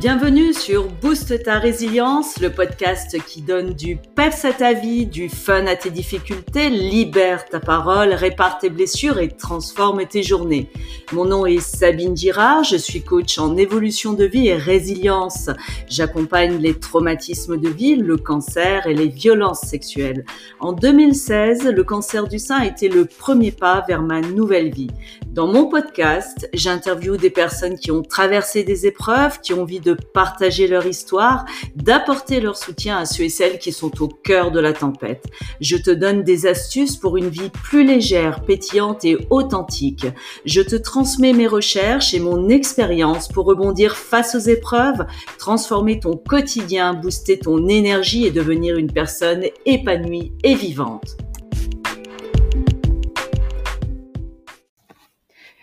[0.00, 5.28] Bienvenue sur Booste ta résilience, le podcast qui donne du peps à ta vie, du
[5.28, 10.70] fun à tes difficultés, libère ta parole, répare tes blessures et transforme tes journées.
[11.12, 15.50] Mon nom est Sabine Girard, je suis coach en évolution de vie et résilience.
[15.86, 20.24] J'accompagne les traumatismes de vie, le cancer et les violences sexuelles.
[20.60, 24.90] En 2016, le cancer du sein a été le premier pas vers ma nouvelle vie.
[25.32, 29.94] Dans mon podcast, j'interviewe des personnes qui ont traversé des épreuves, qui ont envie de
[29.94, 31.44] partager leur histoire,
[31.76, 35.26] d'apporter leur soutien à ceux et celles qui sont au cœur de la tempête.
[35.60, 40.08] Je te donne des astuces pour une vie plus légère, pétillante et authentique.
[40.46, 45.06] Je te transmets mes recherches et mon expérience pour rebondir face aux épreuves,
[45.38, 51.16] transformer ton quotidien, booster ton énergie et devenir une personne épanouie et vivante.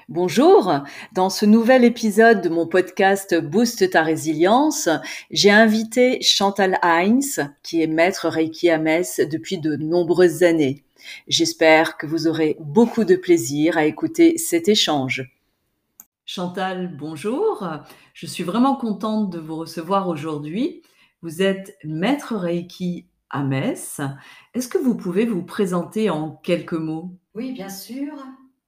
[0.10, 0.74] Bonjour,
[1.12, 4.88] dans ce nouvel épisode de mon podcast Booste ta résilience,
[5.32, 10.86] j'ai invité Chantal Heinz, qui est maître Reiki à Metz depuis de nombreuses années.
[11.28, 15.30] J'espère que vous aurez beaucoup de plaisir à écouter cet échange.
[16.26, 17.68] Chantal, bonjour.
[18.14, 20.84] Je suis vraiment contente de vous recevoir aujourd'hui.
[21.22, 24.00] Vous êtes maître Reiki à Metz.
[24.54, 27.12] Est-ce que vous pouvez vous présenter en quelques mots?
[27.36, 28.14] Oui, bien sûr.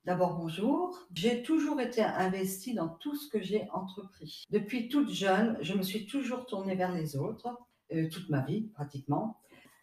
[0.09, 0.97] D'abord, bonjour.
[1.13, 4.43] J'ai toujours été investie dans tout ce que j'ai entrepris.
[4.49, 7.47] Depuis toute jeune, je me suis toujours tournée vers les autres,
[7.93, 9.37] euh, toute ma vie pratiquement.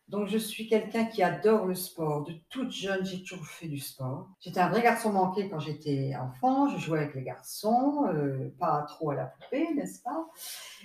[0.09, 2.25] Donc, je suis quelqu'un qui adore le sport.
[2.25, 4.29] De toute jeune, j'ai toujours fait du sport.
[4.41, 6.71] J'étais un vrai garçon manqué quand j'étais enfant.
[6.71, 10.27] Je jouais avec les garçons, euh, pas trop à la poupée, n'est-ce pas?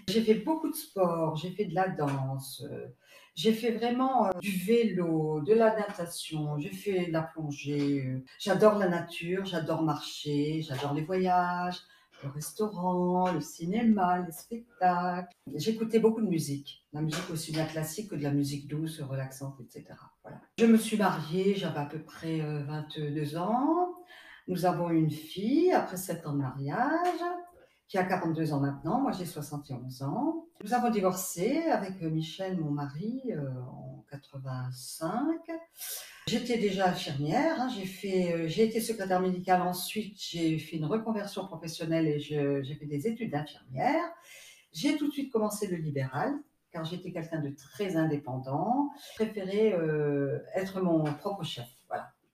[0.07, 1.35] J'ai fait beaucoup de sport.
[1.35, 2.63] J'ai fait de la danse.
[2.69, 2.89] Euh,
[3.41, 8.05] j'ai fait vraiment euh, du vélo, de la natation, j'ai fait de la plongée.
[8.05, 11.81] Euh, j'adore la nature, j'adore marcher, j'adore les voyages,
[12.23, 15.33] le restaurant, le cinéma, les spectacles.
[15.55, 19.59] J'écoutais beaucoup de musique, la musique aussi bien classique que de la musique douce, relaxante,
[19.59, 19.85] etc.
[20.21, 20.39] Voilà.
[20.59, 23.95] Je me suis mariée, j'avais à peu près 22 euh, ans.
[24.47, 27.23] Nous avons une fille après 7 ans de mariage
[27.91, 30.45] qui a 42 ans maintenant, moi j'ai 71 ans.
[30.63, 35.27] Nous avons divorcé avec Michel, mon mari, euh, en 85.
[36.25, 37.67] J'étais déjà infirmière, hein.
[37.75, 42.75] j'ai, fait, euh, j'ai été secrétaire médicale ensuite, j'ai fait une reconversion professionnelle et j'ai
[42.75, 44.05] fait des études d'infirmière.
[44.71, 46.33] J'ai tout de suite commencé le libéral,
[46.71, 48.89] car j'étais quelqu'un de très indépendant.
[49.09, 51.67] Je préférais euh, être mon propre chef.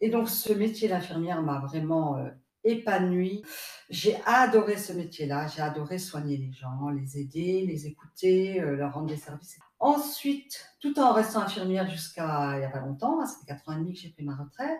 [0.01, 2.23] Et donc ce métier d'infirmière m'a vraiment
[2.67, 3.43] épanouie.
[3.89, 8.93] J'ai adoré ce métier-là, j'ai adoré soigner les gens, les aider, les écouter, euh, leur
[8.93, 9.57] rendre des services.
[9.79, 13.73] Ensuite, tout en restant infirmière jusqu'à il n'y a pas longtemps, ça fait 4 ans
[13.73, 14.79] et demi que j'ai pris ma retraite,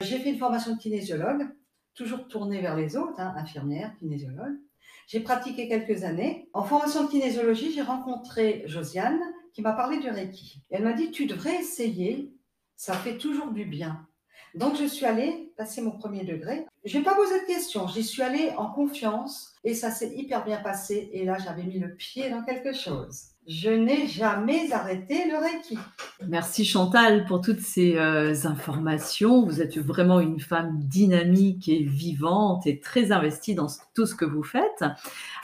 [0.00, 1.48] j'ai fait une formation de kinésiologue,
[1.94, 4.58] toujours tournée vers les autres, hein, infirmière, kinésiologue.
[5.06, 6.48] J'ai pratiqué quelques années.
[6.52, 9.20] En formation de kinésiologie, j'ai rencontré Josiane
[9.52, 10.62] qui m'a parlé du Reiki.
[10.70, 12.32] elle m'a dit, tu devrais essayer,
[12.76, 14.06] ça fait toujours du bien.
[14.54, 16.64] Donc, je suis allée passer mon premier degré.
[16.86, 17.86] Je n'ai pas posé de questions.
[17.86, 21.10] J'y suis allée en confiance et ça s'est hyper bien passé.
[21.12, 23.24] Et là, j'avais mis le pied dans quelque chose.
[23.46, 25.76] Je n'ai jamais arrêté le Reiki.
[26.26, 29.44] Merci Chantal pour toutes ces euh, informations.
[29.44, 34.24] Vous êtes vraiment une femme dynamique et vivante et très investie dans tout ce que
[34.24, 34.84] vous faites.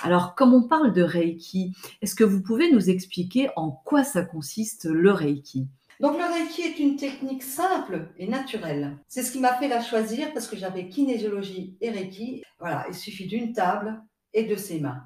[0.03, 4.23] Alors, comme on parle de Reiki, est-ce que vous pouvez nous expliquer en quoi ça
[4.23, 5.67] consiste le Reiki?
[6.01, 8.99] Donc le Reiki est une technique simple et naturelle.
[9.09, 12.43] C'est ce qui m'a fait la choisir parce que j'avais kinésiologie et Reiki.
[12.59, 14.03] Voilà, il suffit d'une table
[14.33, 15.05] et de ses mains.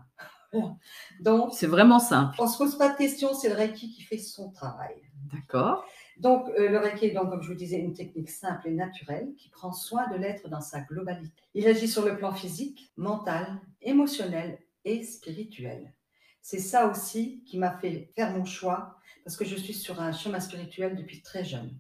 [1.21, 2.37] Donc c'est vraiment simple.
[2.39, 4.95] On se pose pas de questions, c'est le Reiki qui fait son travail.
[5.33, 5.84] D'accord.
[6.19, 9.33] Donc euh, le Reiki est donc, comme je vous disais, une technique simple et naturelle
[9.39, 11.43] qui prend soin de l'être dans sa globalité.
[11.55, 13.47] Il agit sur le plan physique, mental,
[13.81, 15.95] émotionnel et spirituel.
[16.43, 18.97] C'est ça aussi qui m'a fait faire mon choix
[19.31, 21.71] parce que je suis sur un chemin spirituel depuis très jeune.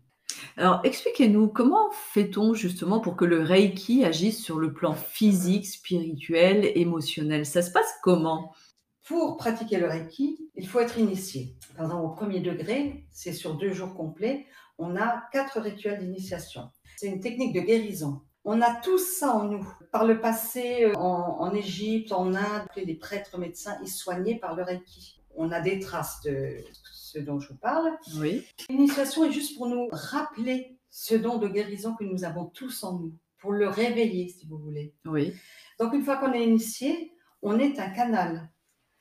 [0.56, 6.70] Alors, expliquez-nous, comment fait-on justement pour que le Reiki agisse sur le plan physique, spirituel,
[6.76, 7.44] émotionnel?
[7.44, 8.54] Ça se passe comment?
[9.02, 11.56] Pour pratiquer le Reiki, il faut être initié.
[11.74, 14.46] Par exemple, au premier degré, c'est sur deux jours complets,
[14.78, 16.70] on a quatre rituels d'initiation.
[16.98, 18.20] C'est une technique de guérison.
[18.44, 19.68] On a tout ça en nous.
[19.90, 24.62] Par le passé, euh, en, Égypte, en Inde, les prêtres médecins, ils soignaient par le
[24.62, 25.19] Reiki.
[25.40, 26.56] On a des traces de
[26.92, 27.90] ce dont je vous parle.
[28.18, 28.44] Oui.
[28.68, 32.98] L'initiation est juste pour nous rappeler ce don de guérison que nous avons tous en
[32.98, 34.94] nous, pour le réveiller, si vous voulez.
[35.06, 35.32] Oui.
[35.78, 38.50] Donc, une fois qu'on est initié, on est un canal.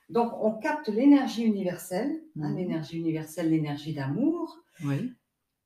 [0.08, 2.56] Donc, on capte l'énergie universelle, hein, mhm.
[2.56, 5.12] l'énergie universelle, l'énergie d'amour, oui.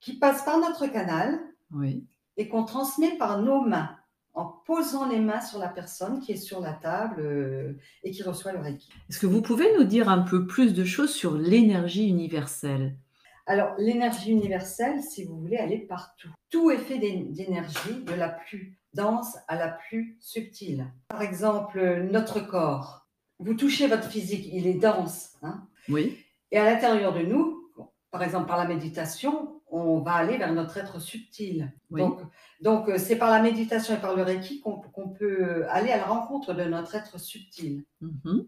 [0.01, 2.07] qui passe par notre canal oui
[2.37, 3.94] et qu'on transmet par nos mains.
[4.35, 7.73] En posant les mains sur la personne qui est sur la table euh,
[8.03, 8.89] et qui reçoit le Reiki.
[9.09, 12.97] Est-ce que vous pouvez nous dire un peu plus de choses sur l'énergie universelle?
[13.47, 16.31] Alors, l'énergie universelle, si vous voulez, elle est partout.
[16.51, 20.87] Tout est fait d'é- d'énergie, de la plus dense à la plus subtile.
[21.09, 23.07] Par exemple, notre corps.
[23.39, 25.33] Vous touchez votre physique, il est dense.
[25.43, 25.67] hein?
[25.91, 26.17] Oui.
[26.51, 27.69] et à l'intérieur de nous,
[28.11, 31.73] par exemple par la méditation, on va aller vers notre être subtil.
[31.91, 32.01] Oui.
[32.01, 32.21] Donc,
[32.61, 36.05] donc euh, c'est par la méditation et par le Reiki qu'on peut aller à la
[36.05, 37.85] rencontre de notre être subtil.
[38.01, 38.47] Mhm.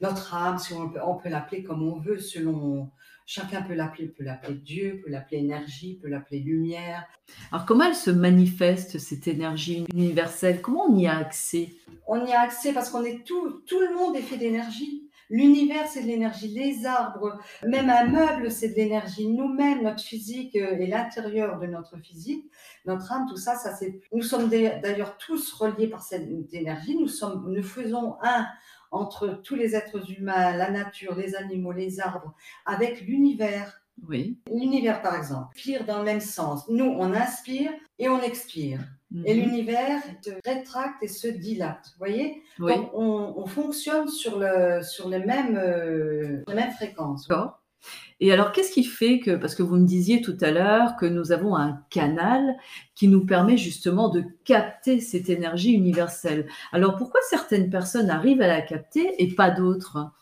[0.00, 2.90] Notre âme, si on peut, peut l'appeler comme on veut, selon
[3.26, 7.04] chacun peut l'appeler, peut l'appeler Dieu, peut l'appeler énergie, peut l'appeler lumière.
[7.52, 10.60] Alors comment elle se manifeste, cette énergie universelle?
[10.62, 11.74] Comment on y a accès?
[12.06, 15.09] On y a accès parce qu'on est tout, tout le monde est fait d'énergie.
[15.30, 16.48] L'univers, c'est de l'énergie.
[16.48, 19.28] Les arbres, même un meuble, c'est de l'énergie.
[19.28, 22.50] Nous-mêmes, notre physique euh, et l'intérieur de notre physique,
[22.84, 24.00] notre âme, tout ça, ça c'est.
[24.12, 26.96] Nous sommes d'a- d'ailleurs tous reliés par cette énergie.
[26.98, 28.46] Nous sommes, nous faisons un
[28.90, 32.34] entre tous les êtres humains, la nature, les animaux, les arbres,
[32.66, 33.76] avec l'univers.
[34.08, 34.38] Oui.
[34.52, 36.68] L'univers, par exemple, inspire dans le même sens.
[36.68, 38.80] Nous, on inspire et on expire.
[39.24, 39.40] Et Mhm.
[39.44, 41.84] l'univers se rétracte et se dilate.
[41.92, 42.42] Vous voyez?
[42.60, 42.74] Oui.
[42.76, 47.26] donc, on, on fonctionne sur, le, sur les, mêmes, euh, les mêmes fréquences.
[47.28, 47.56] D'accord.
[48.20, 51.06] Et alors, qu'est-ce qui fait que, parce que vous me disiez tout à l'heure que
[51.06, 52.54] nous avons un canal
[52.94, 56.46] qui nous permet justement de capter cette énergie universelle.
[56.72, 60.12] Alors, pourquoi certaines personnes arrivent à la capter et pas d'autres?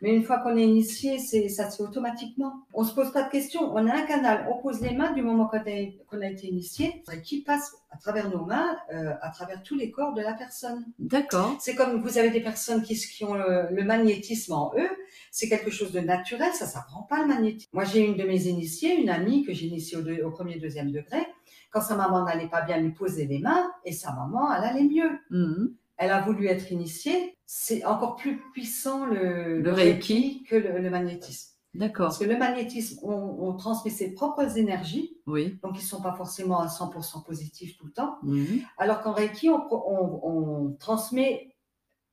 [0.00, 2.52] Mais une fois qu'on est initié, c'est, ça se fait automatiquement.
[2.72, 3.72] On ne se pose pas de questions.
[3.74, 4.46] On a un canal.
[4.50, 7.96] On pose les mains du moment qu'on a, qu'on a été initié, qui passe à
[7.96, 10.84] travers nos mains, euh, à travers tous les corps de la personne.
[10.98, 11.56] D'accord.
[11.60, 14.90] C'est comme vous avez des personnes qui, qui ont le, le magnétisme en eux.
[15.30, 17.70] C'est quelque chose de naturel, ça ne s'apprend pas le magnétisme.
[17.72, 20.58] Moi, j'ai une de mes initiées, une amie que j'ai initiée au, deux- au premier,
[20.58, 21.26] deuxième degré.
[21.70, 24.84] Quand sa maman n'allait pas bien, lui poser les mains et sa maman, elle allait
[24.84, 25.10] mieux.
[25.30, 25.74] Mhm.
[25.98, 27.36] Elle a voulu être initiée.
[27.46, 30.44] C'est encore plus puissant le, Le Reiki.
[30.44, 31.54] que le, le magnétisme.
[31.74, 32.06] D'accord.
[32.08, 35.58] Parce que le magnétisme, on, on transmet ses propres énergies, Oui.
[35.62, 38.16] donc ils ne sont pas forcément à 100% positifs tout le temps.
[38.22, 38.62] Mhm.
[38.78, 41.54] Alors qu'en Reiki, on, on- on transmet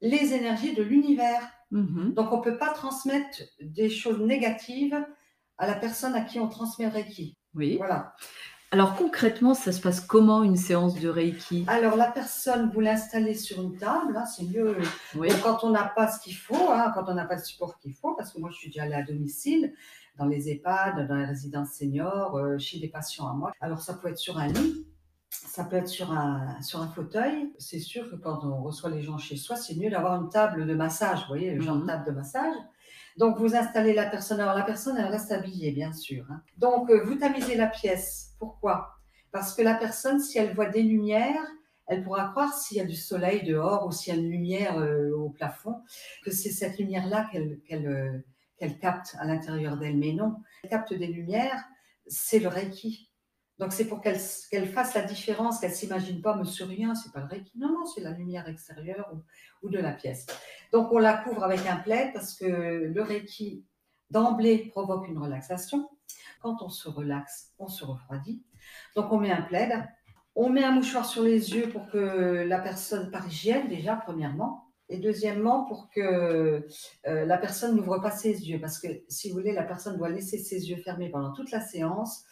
[0.02, 1.42] les énergies de l'univers.
[1.72, 2.14] Mhm.
[2.14, 5.04] Donc, on ne peut pas transmettre des choses négatives
[5.58, 7.38] à la personne à qui on transmet le Reiki.
[7.56, 7.78] Oui.
[7.78, 8.14] Voilà.
[8.72, 11.64] Alors, concrètement, ça se passe comment une séance de Reiki?
[11.68, 14.78] Alors, la personne, vous l'installez sur une table, hein, c'est mieux
[15.16, 15.30] Oui.
[15.44, 17.94] quand on n'a pas ce qu'il faut, hein, quand on n'a pas le support qu'il
[17.94, 19.74] faut, parce que moi, je suis déjà allée à domicile,
[20.18, 23.54] dans les EHPAD, dans les résidences seniors, euh, chez des patients à moi.
[23.62, 24.86] Alors, ça peut être sur un lit,
[25.30, 27.54] ça peut être sur un, sur un fauteuil.
[27.60, 30.66] C'est sûr que quand on reçoit les gens chez soi, c'est mieux d'avoir une table
[30.66, 31.82] de massage, vous voyez, le genre Mhm.
[31.84, 32.56] de table de massage.
[33.18, 34.40] Donc, vous installez la personne.
[34.40, 36.26] Alors, la personne, elle reste habillée, bien sûr.
[36.30, 36.42] hein.
[36.58, 38.34] Donc, euh, vous tamisez la pièce.
[38.40, 38.92] Pourquoi?
[39.32, 41.46] Parce que la personne, si elle voit des lumières,
[41.88, 44.78] elle pourra croire s'il y a du soleil dehors ou s'il y a une lumière
[44.80, 45.76] euh, au plafond,
[46.24, 48.24] que c'est cette lumière-là euh,
[48.58, 49.98] qu'elle capte à l'intérieur d'elle.
[49.98, 51.64] Mais non, elle capte des lumières,
[52.08, 53.12] c'est le Reiki.
[53.57, 54.19] Donc c'est pour qu'elle
[54.52, 57.57] qu'elle fasse la différence, qu'elle s'imagine pas, monsieur rien, c'est pas le Reiki.
[57.57, 59.24] Non, non, c'est la lumière extérieure ou,
[59.66, 60.25] ou de la pièce.
[60.74, 63.63] Donc on la couvre avec un plaid parce que le Reiki
[64.10, 65.90] d'emblée provoque une relaxation.
[66.42, 68.44] Quand on se relaxe, on se refroidit.
[68.96, 69.88] Donc on met un plaid,
[70.36, 74.66] on met un mouchoir sur les yeux pour que la personne, par hygiène déjà, premièrement,
[74.90, 76.68] et deuxièmement, pour que
[77.07, 78.59] euh, la personne n'ouvre pas ses yeux.
[78.59, 81.62] Parce que, si vous voulez, la personne doit laisser ses yeux fermés pendant toute la
[81.62, 82.24] séance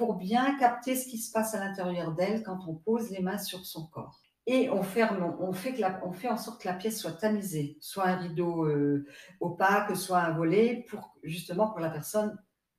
[0.00, 3.36] pour bien capter ce qui se passe à l'intérieur d'elle quand on pose les mains
[3.36, 4.18] sur son corps.
[4.46, 7.12] Et on, ferme, on, fait que la- on fait en sorte que la pièce soit
[7.12, 9.04] tamisée, soit un rideau euh,
[9.40, 12.34] opaque, soit un volet, pour justement pour la personne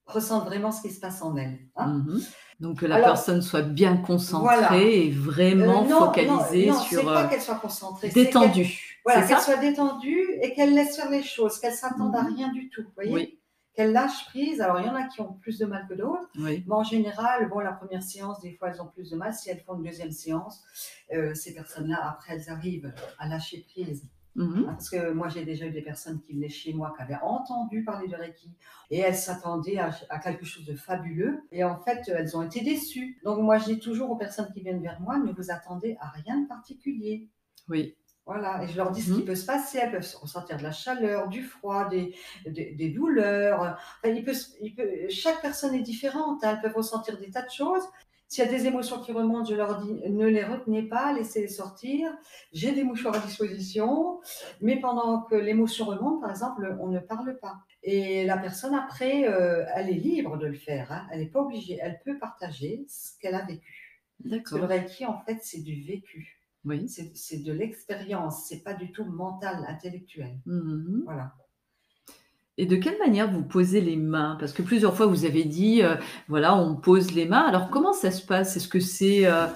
[0.07, 1.59] ressente vraiment ce qui se passe en elle.
[1.75, 2.03] hein.
[2.07, 2.21] Mhm.
[2.59, 4.75] Donc que la Alors, personne soit bien concentrée voilà.
[4.77, 8.99] et vraiment Euh, non, focalisée non, non, sur pas euh, qu'elle soit concentrée, détendue.
[9.05, 12.35] Voilà, c'est qu'elle soit détendue et qu'elle laisse faire les choses, qu'elle s'attende à Mhm.
[12.35, 12.81] rien du tout.
[12.83, 13.13] Vous voyez?
[13.13, 13.37] Oui.
[13.73, 14.59] Qu'elle lâche prise.
[14.61, 16.63] Alors, il y en a qui ont plus de mal que d'autres, Oui.
[16.67, 19.33] mais en général, bon, la première séance, des fois, elles ont plus de mal.
[19.33, 20.63] Si elles font une deuxième séance,
[21.13, 24.03] euh, ces personnes-là, après, elles arrivent à lâcher prise.
[24.35, 24.65] Mhm.
[24.65, 27.83] Parce que moi, j'ai déjà eu des personnes qui venaient chez moi, qui avaient entendu
[27.83, 28.49] parler de Reiki,
[28.89, 32.61] et elles s'attendaient à, à quelque chose de fabuleux, et en fait, elles ont été
[32.61, 33.19] déçues.
[33.23, 36.07] Donc, moi, je dis toujours aux personnes qui viennent vers moi, ne vous attendez à
[36.09, 37.27] rien de particulier.
[37.69, 37.95] Oui.
[38.31, 39.79] Voilà, et je leur dis ce qui peut se passer.
[39.81, 43.59] Elles peuvent ressentir de la chaleur, du froid, des, des, des douleurs.
[44.03, 46.43] Enfin, il peut, se- il peut- chaque personne est différente.
[46.43, 46.53] hein.
[46.53, 47.83] Elles peuvent ressentir des tas de choses.
[48.29, 51.49] S'il y a des émotions qui remontent, je leur dis ne les retenez pas, laissez-les
[51.49, 52.09] sortir.
[52.53, 54.21] J'ai des mouchoirs à disposition,
[54.61, 57.55] mais pendant que l'émotion remonte, par exemple, on ne parle pas.
[57.83, 60.89] Et la personne, après, euh, elle est libre de le faire.
[60.93, 61.05] hein.
[61.11, 61.77] Elle n'est pas obligée.
[61.81, 64.01] Elle peut partager ce qu'elle a vécu.
[64.23, 64.69] Que le D'accord.
[64.69, 66.40] Reiki, en fait, c'est du vécu.
[66.65, 66.87] Oui.
[66.87, 70.37] C'est de l'expérience, c'est pas du tout mental, intellectuel.
[70.45, 71.03] Mhm.
[71.05, 71.33] Voilà.
[72.57, 74.37] Et de quelle manière vous posez les mains?
[74.39, 75.95] Parce que plusieurs fois vous avez dit, euh,
[76.27, 77.41] voilà, on pose les mains.
[77.41, 78.55] Alors comment ça se passe?
[78.57, 79.47] Est-ce que c'est euh,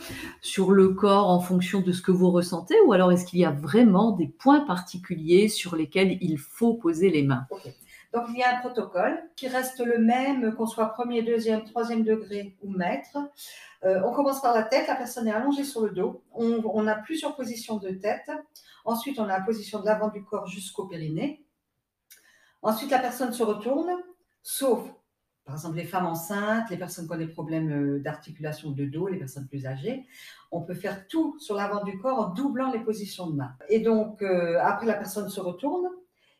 [0.41, 2.75] sur le corps en fonction de ce que vous ressentez?
[2.87, 7.11] Ou alors est-ce qu'il y a vraiment des points particuliers sur lesquels il faut poser
[7.11, 7.45] les mains?
[8.15, 12.03] Donc il y a un protocole qui reste le même qu'on soit premier, deuxième, troisième
[12.03, 13.17] degré ou maître.
[13.83, 16.23] Euh, on commence par la tête, la personne est allongée sur le dos.
[16.31, 18.31] On, on a plusieurs positions de tête.
[18.85, 21.45] Ensuite, on a la position de l'avant du corps jusqu'au périnée.
[22.61, 23.91] Ensuite, la personne se retourne,
[24.41, 24.79] sauf,
[25.43, 29.09] par exemple, les femmes enceintes, les personnes qui ont des problèmes euh, d'articulation de dos,
[29.09, 30.05] les personnes plus âgées.
[30.51, 33.51] On peut faire tout sur l'avant du corps en doublant les positions de main.
[33.67, 35.89] Et donc, euh, après, la personne se retourne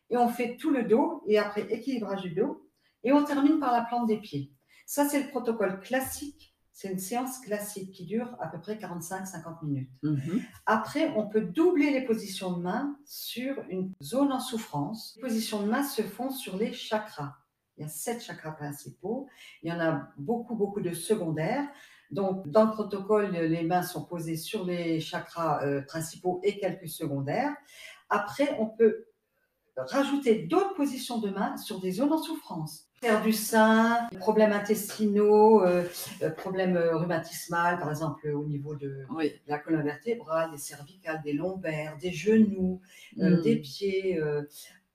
[0.10, 2.70] et on fait tout le dos et après, équilibrage du dos.
[3.04, 4.52] Et on termine par la plante des pieds.
[4.86, 6.56] Ça, c'est le protocole classique.
[6.72, 9.90] C'est une séance classique qui dure à peu près 45-50 minutes.
[10.04, 10.42] Mhm.
[10.66, 15.14] Après, on peut doubler les positions de main sur une zone en souffrance.
[15.16, 17.36] Les positions de main se font sur les chakras.
[17.78, 19.28] Il y a sept chakras principaux.
[19.64, 21.68] Il y en a beaucoup, beaucoup de secondaires.
[22.12, 26.90] Donc, dans le protocole, les mains sont posées sur les chakras euh, principaux et quelques
[26.90, 27.56] secondaires.
[28.10, 29.06] Après, on peut
[29.78, 32.88] rajouter d'autres positions de main sur des zones en souffrance.
[33.02, 35.84] Faire du sein, problèmes intestinaux, euh,
[36.24, 39.34] euh, problèmes euh, rhumatismales, par exemple au niveau de Oui.
[39.48, 42.82] la colonne vertébrale, des cervicales, des lombaires, des genoux,
[43.20, 43.42] euh, Mm.
[43.42, 44.20] des pieds.
[44.20, 44.44] euh.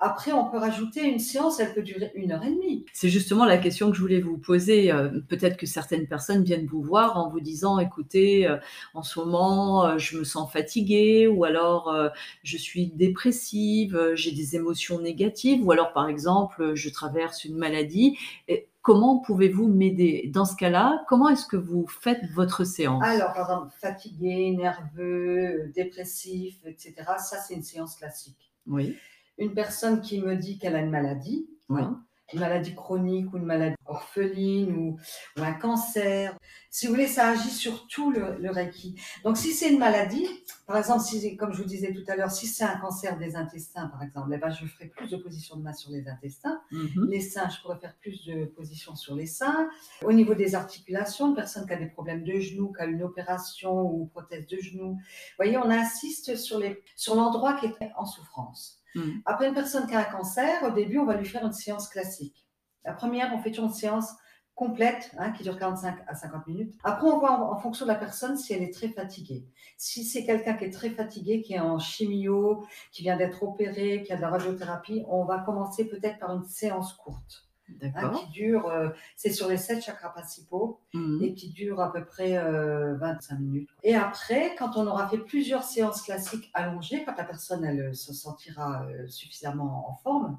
[0.02, 2.86] Après, on peut rajouter une séance, elle peut durer une heure et demie.
[2.94, 4.90] C'est justement la question que je voulais vous poser.
[4.90, 8.56] Euh, Peut-être que certaines personnes viennent vous voir en vous disant, écoutez, euh,
[8.94, 11.94] en ce moment, euh, je me sens fatiguée, ou alors
[12.42, 18.16] je suis dépressive, j'ai des émotions négatives, ou alors par exemple, je traverse une maladie.
[18.48, 23.02] Et comment pouvez-vous m'aider Dans ce cas-là, comment est-ce que vous faites votre séance?
[23.04, 26.94] Alors, par exemple, fatigué, nerveux, dépressif, etc.
[27.18, 28.50] Ça, c'est une séance classique.
[28.66, 28.96] Oui.
[29.40, 31.80] Une personne qui me dit qu'elle a une maladie, Oui.
[31.82, 34.98] hein, une maladie chronique ou une maladie orpheline ou,
[35.36, 36.36] ou un cancer.
[36.70, 38.94] Si vous voulez, ça agit sur tout le, le Reiki.
[39.24, 40.28] Donc, si c'est une maladie,
[40.66, 43.34] par exemple, si, comme je vous disais tout à l'heure, si c'est un cancer des
[43.34, 46.60] intestins, par exemple, eh ben, je ferai plus de positions de main sur les intestins.
[46.70, 47.08] Mhm.
[47.10, 49.68] Les seins, je pourrais faire plus de positions sur les seins.
[50.04, 53.02] Au niveau des articulations, une personne qui a des problèmes de genoux, qui a une
[53.02, 54.92] opération ou prothèse de genou.
[54.92, 54.98] Vous
[55.36, 58.79] voyez, on insiste sur l'endroit qui est en souffrance.
[59.24, 61.88] Après une personne qui a un cancer, au début, on va lui faire une séance
[61.88, 62.46] classique.
[62.84, 64.14] La première, on fait toujours une séance
[64.54, 66.74] complète hein, qui dure 45 à 50 minutes.
[66.84, 69.46] Après, on voit en fonction de la personne si elle est très fatiguée.
[69.78, 74.02] Si c'est quelqu'un qui est très fatigué, qui est en chimio, qui vient d'être opéré,
[74.02, 77.49] qui a de la radiothérapie, on va commencer peut-être par une séance courte
[77.94, 81.22] hein, qui dure, euh, c'est sur les sept chakras principaux Mhm.
[81.22, 83.68] et qui dure à peu près euh, 25 minutes.
[83.82, 87.92] Et après, quand on aura fait plusieurs séances classiques allongées, quand la personne elle euh,
[87.92, 90.38] se sentira euh, suffisamment en forme,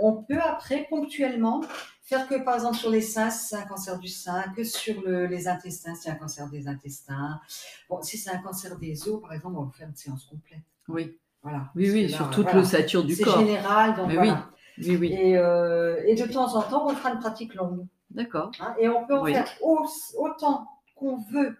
[0.00, 1.60] on peut après ponctuellement
[2.02, 5.00] faire que par exemple sur les seins, si c'est un cancer du sein, que sur
[5.02, 7.40] le- les intestins, si c'est un cancer des intestins.
[7.88, 10.60] Bon, si c'est un cancer des os, par exemple, on va faire une séance complète.
[10.88, 11.16] Oui.
[11.42, 11.70] Voilà.
[11.74, 12.58] Oui, oui, là, sur toute voilà.
[12.60, 13.38] l'ossature du C'est corps.
[13.38, 14.32] général, donc Mais voilà.
[14.32, 15.12] Oui, oui.
[15.12, 17.86] Et, euh, et de temps en temps, on fera une pratique longue.
[18.10, 18.50] D'accord.
[18.60, 19.32] Hein, et on peut en Oui.
[19.32, 19.86] faire au-
[20.18, 21.56] autant qu'on veut,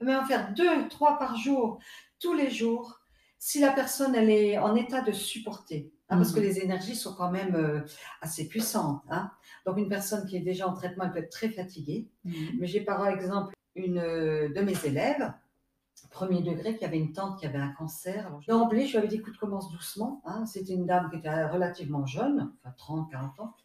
[0.00, 1.78] mais en faire deux, trois par jour,
[2.20, 3.00] tous les jours,
[3.38, 5.92] si la personne elle est en état de supporter.
[6.08, 6.34] hein, Parce Mhm.
[6.36, 7.80] que les énergies sont quand même euh,
[8.20, 9.02] assez puissantes.
[9.10, 9.30] hein.
[9.66, 12.08] Donc une personne qui est déjà en traitement, elle peut être très fatiguée.
[12.24, 12.34] Mhm.
[12.60, 15.32] Mais j'ai par exemple une euh, de mes élèves,
[16.12, 18.30] premier degré, qui avait une tante qui avait un cancer.
[18.46, 20.22] D'emblée, je lui avais dit, écoute, commence doucement.
[20.24, 20.46] hein.
[20.46, 23.56] C'était une dame qui était relativement jeune, enfin 30, 40 ans.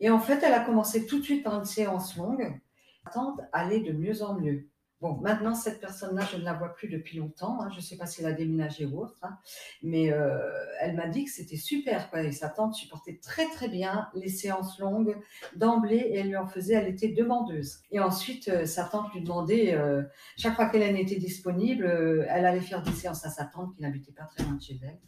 [0.00, 2.60] Et en fait, elle a commencé tout de suite par une séance longue.
[3.04, 4.68] La tante allait de mieux en mieux.
[5.00, 7.60] Bon, maintenant, cette personne-là, je ne la vois plus depuis longtemps.
[7.60, 7.68] hein.
[7.70, 9.18] Je ne sais pas si elle a déménagé ou autre.
[9.22, 9.36] hein.
[9.82, 10.38] Mais euh,
[10.80, 12.08] elle m'a dit que c'était super.
[12.08, 12.22] Quoi.
[12.22, 15.18] Et sa tante supportait très, très bien les séances longues
[15.56, 15.96] d'emblée.
[15.98, 17.80] Et elle lui en faisait, elle était demandeuse.
[17.90, 20.02] Et ensuite, euh, sa tante lui demandait, euh,
[20.38, 21.86] chaque fois qu'elle était disponible,
[22.30, 24.78] elle allait faire des séances à sa tante qui n'habitait pas très loin de chez
[24.82, 24.98] elle.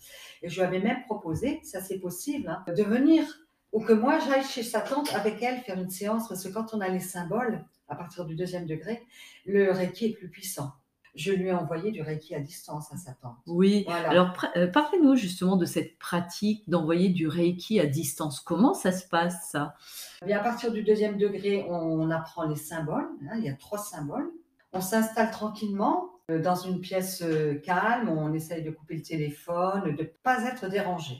[0.42, 3.24] Et je lui avais même proposé, ça c'est possible, hein, de venir
[3.72, 6.72] ou que moi j'aille chez sa tante avec elle faire une séance, parce que quand
[6.74, 9.02] on a les symboles, à partir du deuxième degré,
[9.44, 10.72] le Reiki est plus puissant.
[11.14, 13.38] Je lui ai envoyé du Reiki à distance à sa tante.
[13.46, 13.84] Oui.
[13.86, 14.10] Voilà.
[14.10, 18.38] Alors, euh, parlez-nous justement de cette pratique d'envoyer du Reiki à distance.
[18.40, 19.76] Comment ça se passe, ça?
[20.22, 23.08] Eh Bien, à partir du deuxième degré, on apprend les symboles.
[23.30, 24.30] hein, il y a trois symboles.
[24.74, 28.10] On s'installe tranquillement euh, dans une pièce euh, calme.
[28.10, 31.16] On essaye de couper le téléphone, de ne pas être dérangé.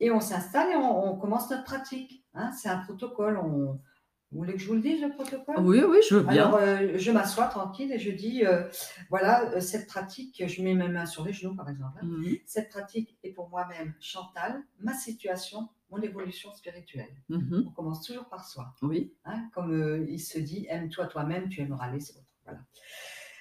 [0.00, 2.26] Et on s'installe et on, on commence notre pratique.
[2.34, 2.50] hein.
[2.52, 3.38] C'est un protocole.
[3.38, 3.80] On,
[4.32, 5.56] Vous voulez que je vous le dise, le protocole?
[5.60, 6.46] Oui, oui, je veux bien.
[6.46, 8.66] Alors, euh, je m'assois tranquille et je dis, euh,
[9.10, 11.98] voilà, euh, cette pratique, je mets mes mains sur les genoux, par exemple.
[12.00, 12.06] hein.
[12.06, 17.14] Mhm, Cette pratique est pour moi-même, Chantal, ma situation, mon évolution spirituelle.
[17.28, 18.74] mhm, On commence toujours par soi.
[18.80, 19.12] Oui.
[19.26, 19.50] hein.
[19.52, 22.24] Comme euh, il se dit, aime-toi toi-même, tu aimeras les autres.
[22.44, 22.60] Voilà.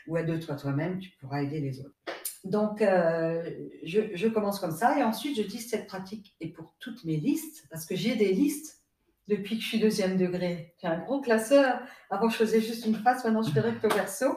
[0.08, 1.96] Ou aide-toi toi-même, tu pourras aider les autres.
[2.44, 3.50] Donc, euh,
[3.84, 7.16] je, je commence comme ça et ensuite je dis, cette pratique est pour toutes mes
[7.18, 8.81] listes, parce que j'ai des listes
[9.28, 10.76] depuis que je suis deuxième degré.
[10.82, 11.80] J'ai un gros classeur.
[12.10, 14.36] Avant, je faisais juste une face, maintenant, je fais recto verso.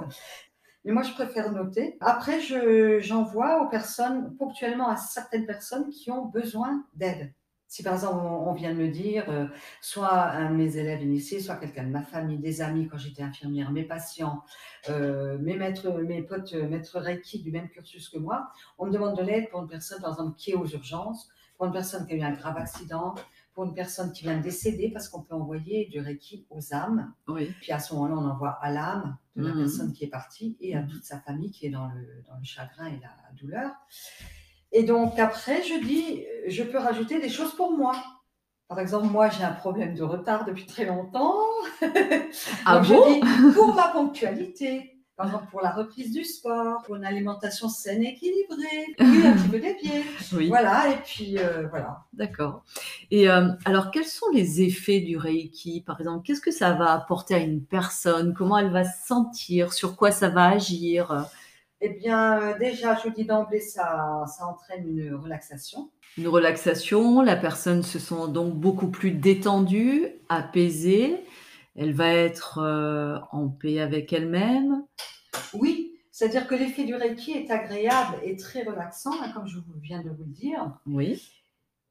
[0.84, 1.96] Mais moi, je préfère noter.
[2.00, 7.32] Après, je- j'envoie aux personnes, ponctuellement à certaines personnes qui ont besoin d'aide.
[7.66, 9.46] Si par exemple, on, on vient de me dire, euh,
[9.80, 13.22] soit un de mes élèves initiés, soit quelqu'un de ma famille, des amis quand j'étais
[13.22, 14.44] infirmière, mes patients,
[14.90, 18.48] euh, mes maîtres, mes potes euh, maîtres Reiki du même cursus que moi,
[18.78, 21.66] on me demande de l'aide pour une personne, par exemple, qui est aux urgences, pour
[21.66, 23.14] une personne qui a eu un grave accident,
[23.54, 27.12] pour une personne qui vient de décéder, parce qu'on peut envoyer du Reiki aux âmes.
[27.28, 27.52] Oui.
[27.60, 29.58] Puis à ce moment-là, on envoie à l'âme de la Mhm.
[29.60, 30.88] personne qui est partie et à Mhm.
[30.88, 33.70] toute sa famille qui est dans le, dans le chagrin et la douleur.
[34.72, 37.94] Et donc après, je dis, je peux rajouter des choses pour moi.
[38.66, 41.34] Par exemple, moi, j'ai un problème de retard depuis très longtemps.
[42.66, 43.04] Ah Donc, bon?
[43.20, 47.68] je dis, pour ma ponctualité, par exemple pour la reprise du sport, pour une alimentation
[47.68, 50.02] saine et équilibrée, oui, un petit peu des pieds.
[50.32, 50.48] Oui.
[50.48, 52.04] Voilà, et puis euh, voilà.
[52.12, 52.64] D'accord.
[53.10, 56.26] Et euh, alors, quels sont les effets du Reiki, par exemple?
[56.26, 58.34] Qu'est-ce que ça va apporter à une personne?
[58.34, 59.72] Comment elle va se sentir?
[59.72, 61.28] Sur quoi ça va agir?
[61.80, 65.90] Eh bien, euh, déjà, je vous dis d'emblée, ça, ça entraîne une relaxation.
[66.16, 71.24] Une relaxation, la personne se sent donc beaucoup plus détendue, apaisée.
[71.76, 74.84] Elle va être euh, en paix avec elle-même.
[75.54, 80.02] Oui, c'est-à-dire que l'effet du Reiki est agréable et très relaxant, hein, comme je viens
[80.02, 81.20] de vous le dire, Oui.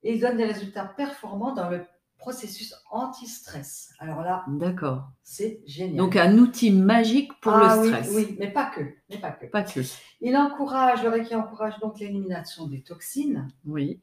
[0.04, 1.82] et il donne des résultats performants dans le
[2.18, 3.92] processus anti-stress.
[4.00, 5.10] Alors là, D'accord.
[5.24, 5.98] c'est génial.
[5.98, 8.10] Donc, un outil magique pour Ah le oui, stress.
[8.14, 9.46] Oui, mais pas que, mais pas que.
[9.48, 9.82] Pas que.
[10.22, 13.50] Il encourage, le Reiki encourage donc l'élimination des toxines.
[13.66, 14.00] Oui.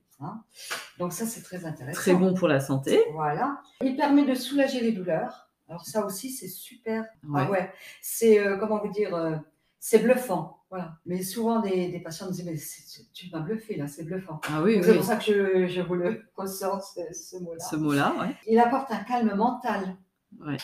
[0.98, 1.98] Donc ça, c'est très intéressant.
[1.98, 3.00] Très bon pour la santé.
[3.14, 3.62] Voilà.
[3.82, 5.49] Il permet de soulager les douleurs.
[5.70, 7.04] Alors ça aussi, c'est super.
[7.28, 7.42] Ouais.
[7.46, 9.36] Ah ouais, c'est, euh, comment vous dire, euh,
[9.78, 10.58] c'est bluffant.
[10.68, 10.98] Voilà.
[11.06, 14.40] Mais souvent, des, des patients me disent, mais c'est- tu m'as bluffé là, c'est bluffant.
[14.48, 14.90] Ah oui, Donc, oui.
[14.90, 17.64] C'est pour ça que je, je vous le ressors, ce, ce mot-là.
[17.64, 18.34] Ce mot-là, ouais.
[18.48, 19.96] Il apporte un calme mental,
[20.40, 20.56] Ouais.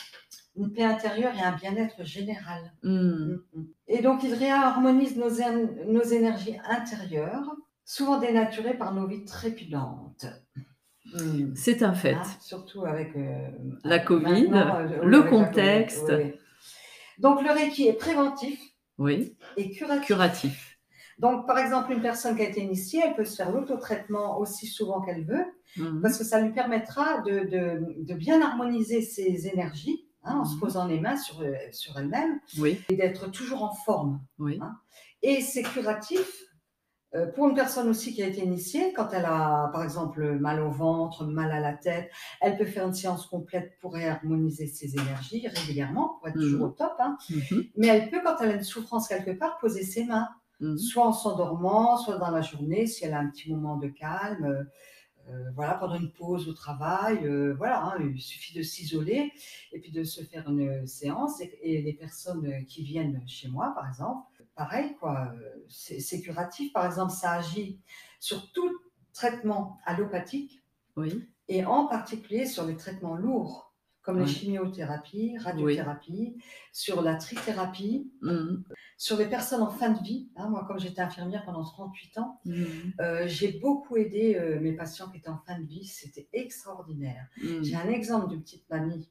[0.57, 2.73] une paix intérieure et un bien-être général.
[2.83, 3.37] Hmm.
[3.55, 3.69] Mhm.
[3.89, 5.31] Et donc, il réharmonise nos,
[5.87, 10.27] nos énergies intérieures, souvent dénaturées par nos vies trépidantes.
[11.15, 11.55] Mhm.
[11.57, 12.15] C'est un fait.
[12.15, 13.49] Hein, surtout avec euh,
[13.85, 16.07] La Covid, maintenant, euh, le avec la contexte.
[16.07, 16.41] Covid, oui, oui.
[17.19, 18.61] Donc le Reiki est préventif
[18.99, 19.37] Oui.
[19.57, 20.07] et curatif.
[20.07, 20.79] Curatif.
[21.19, 24.67] Donc par exemple, une personne qui a été initiée, elle peut se faire l'autotraitement aussi
[24.67, 25.45] souvent qu'elle veut,
[25.79, 26.01] Mhm.
[26.03, 30.55] parce que ça lui permettra de, de- de bien harmoniser ses énergies hein, en se
[30.55, 30.61] Mhm.
[30.61, 32.81] posant les mains sur, euh, sur elle-même Oui.
[32.91, 34.21] et d'être toujours en forme.
[34.39, 34.59] Oui.
[35.23, 36.29] Et c'est curatif
[37.35, 40.71] pour une personne aussi qui a été initiée, quand elle a par exemple mal au
[40.71, 45.47] ventre, mal à la tête, elle peut faire une séance complète pour réharmoniser ses énergies
[45.49, 46.43] régulièrement, pour être Mhm.
[46.43, 46.93] toujours au top.
[46.99, 47.17] hein.
[47.31, 47.65] Mhm.
[47.77, 50.29] Mais elle peut, quand elle a une souffrance quelque part, poser ses mains,
[50.61, 50.79] Mhm.
[50.79, 54.45] soit en s'endormant, soit dans la journée, si elle a un petit moment de calme.
[54.45, 54.65] euh,
[55.29, 59.33] euh, voilà, pendant une pause au travail, euh, voilà, hein, il suffit de s'isoler
[59.73, 61.41] et puis de se faire une séance.
[61.41, 65.33] Et, et les personnes qui viennent chez moi, par exemple, pareil, quoi,
[65.69, 66.73] c'est curatif.
[66.73, 67.81] Par exemple, ça agit
[68.19, 68.71] sur tout
[69.13, 70.63] traitement allopathique
[70.97, 71.25] Oui.
[71.49, 76.37] et en particulier sur les traitements lourds, comme les chimiothérapies, radiothérapies,
[76.73, 78.63] sur la trithérapie, Mhm.
[78.97, 80.31] sur les personnes en fin de vie.
[80.37, 80.49] hein.
[80.49, 82.93] moi, comme j'étais infirmière pendant 38 ans, Mhm.
[83.01, 85.85] euh, j'ai beaucoup aidé euh, mes patients qui étaient en fin de vie.
[85.85, 87.27] C'était extraordinaire.
[87.43, 87.65] Mhm.
[87.65, 89.11] J'ai un exemple d'une petite mamie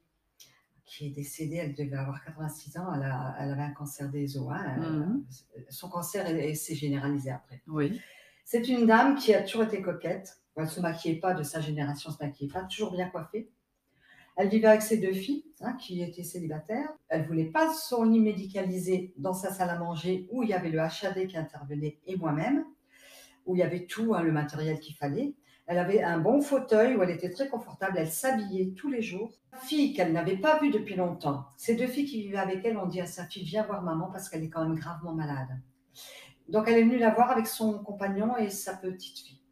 [0.86, 1.56] qui est décédée.
[1.56, 2.92] Elle devait avoir 86 ans.
[2.94, 4.48] Elle, a- elle avait un cancer des os.
[4.50, 4.64] hein.
[4.76, 5.24] Elle- Mhm.
[5.68, 7.62] Son cancer s'est généralisé après.
[7.66, 8.00] Oui.
[8.44, 10.40] C'est une dame qui a toujours été coquette.
[10.56, 13.50] Elle ne se maquillait pas de sa génération, ne se maquillait pas, toujours bien coiffée.
[14.36, 16.90] Elle vivait avec ses deux filles, hein, qui étaient célibataires.
[17.08, 20.52] Elle ne voulait pas son lit médicalisé dans sa salle à manger où il y
[20.52, 22.64] avait le HAD qui intervenait et moi-même,
[23.46, 25.34] où il y avait tout, hein, le matériel qu'il fallait.
[25.66, 27.98] Elle avait un bon fauteuil où elle était très confortable.
[27.98, 29.32] Elle s'habillait tous les jours.
[29.52, 32.78] Sa fille qu'elle n'avait pas vue depuis longtemps, ces deux filles qui vivaient avec elle
[32.78, 35.60] ont dit à sa fille Viens voir maman parce qu'elle est quand même gravement malade.
[36.48, 39.42] Donc elle est venue la voir avec son compagnon et sa petite fille.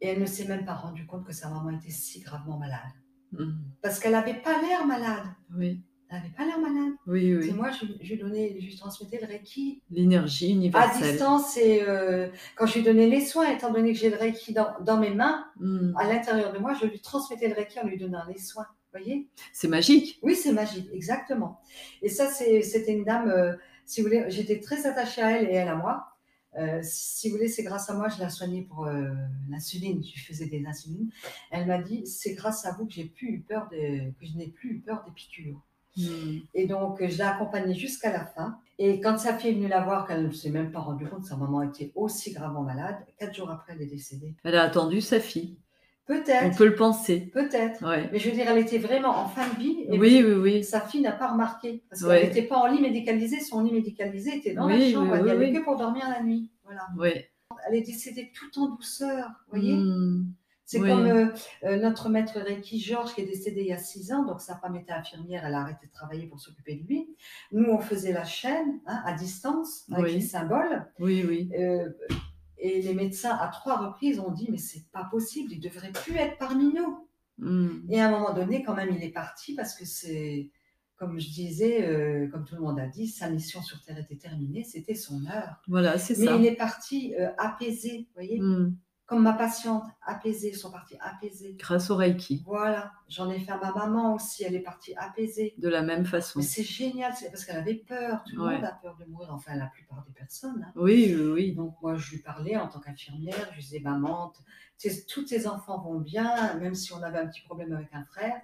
[0.00, 2.80] Et elle ne s'est même pas rendue compte que sa maman était si gravement malade.
[3.32, 3.58] Mhm.
[3.82, 5.26] Parce qu'elle n'avait pas l'air malade.
[5.56, 5.80] Oui.
[6.10, 6.92] Elle n'avait pas l'air malade.
[7.06, 7.54] Oui, C'est oui.
[7.54, 11.10] moi, je, je lui donnais, je lui transmettais le Reiki L'énergie à universelle.
[11.12, 11.56] distance.
[11.56, 14.74] Et euh, quand je lui donnais les soins, étant donné que j'ai le Reiki dans,
[14.82, 15.94] dans mes mains, Mhm.
[15.98, 18.66] à l'intérieur de moi, je lui transmettais le Reiki en lui donnant les soins.
[18.92, 19.28] voyez?
[19.52, 20.20] C'est magique.
[20.22, 21.60] Oui, c'est magique, exactement.
[22.00, 23.54] Et ça, c'était une dame, euh,
[23.86, 26.06] si vous voulez, j'étais très attachée à elle et elle à moi.
[26.56, 29.08] Euh, si vous voulez, c'est grâce à moi, je la soignais pour euh,
[29.50, 31.10] l'insuline, je faisais des insulines.
[31.50, 34.36] Elle m'a dit, c'est grâce à vous que j'ai plus eu peur de, que je
[34.38, 35.60] n'ai plus eu peur des piqûres.
[36.54, 38.58] Et donc, je l'ai accompagnée jusqu'à la fin.
[38.78, 41.24] Et quand sa fille est venue la voir, qu'elle ne s'est même pas rendue compte
[41.24, 44.34] sa maman était aussi gravement malade, quatre jours après, elle est décédée.
[44.44, 45.56] Elle a attendu sa fille.
[46.06, 47.30] On Peut-être, peut le penser.
[47.32, 47.82] peut-être.
[47.88, 48.10] Ouais.
[48.12, 49.86] Mais je veux dire, elle était vraiment en fin de vie.
[49.88, 50.64] Et Oui, oui, oui.
[50.64, 51.82] sa fille n'a pas remarqué.
[51.88, 52.20] Parce Ouais.
[52.20, 53.40] qu'elle n'était pas en lit médicalisé.
[53.40, 55.12] Son lit médicalisé était dans Oui, la chambre.
[55.22, 55.52] oui, elle n'y oui.
[55.54, 56.50] que pour dormir la nuit.
[56.64, 56.86] Voilà.
[57.68, 59.28] Elle est décédée tout en douceur.
[59.50, 60.26] Vous voyez Hmm.
[60.66, 60.88] C'est oui.
[60.88, 61.26] comme euh,
[61.64, 64.24] euh, notre maître Reiki Georges qui est décédé il y a six ans.
[64.24, 65.44] Donc sa femme était infirmière.
[65.44, 67.14] Elle a arrêté de travailler pour s'occuper de lui.
[67.52, 70.14] Nous, on faisait la chaîne hein, à distance avec Oui.
[70.14, 70.86] les symboles.
[70.98, 71.50] Oui, oui.
[71.58, 71.90] Euh,
[72.56, 75.52] et les médecins, à trois reprises, ont dit Mais c'est pas possible.
[75.52, 77.06] Il devrait plus être parmi nous.
[77.36, 77.80] Hmm.
[77.90, 80.50] Et à un moment donné, quand même, il est parti parce que c'est,
[80.96, 84.62] comme je disais, comme tout le monde a dit, sa mission sur Terre était terminée,
[84.64, 85.60] c'était son heure.
[85.68, 86.36] Voilà, c'est Mais ça.
[86.36, 88.76] il est parti apaisé, vous voyez, Hmm.
[89.06, 91.54] comme ma patiente, apaisée, ils sont partis apaisés.
[91.58, 95.54] Grâce au Reiki, Voilà, j'en ai fait à ma maman aussi, elle est partie apaisée.
[95.58, 96.38] de la même façon.
[96.40, 98.54] Mais c'est génial, c'est parce qu'elle avait peur, tout le Ouais.
[98.56, 100.64] monde a peur de mourir, enfin la plupart des personnes.
[100.66, 100.72] hein.
[100.76, 101.52] Oui, oui, oui.
[101.54, 104.32] donc moi, je lui parlais en tant qu'infirmière, je lui disais, maman,
[105.08, 108.34] tous tes enfants vont bien, même si on avait un petit problème avec un frère.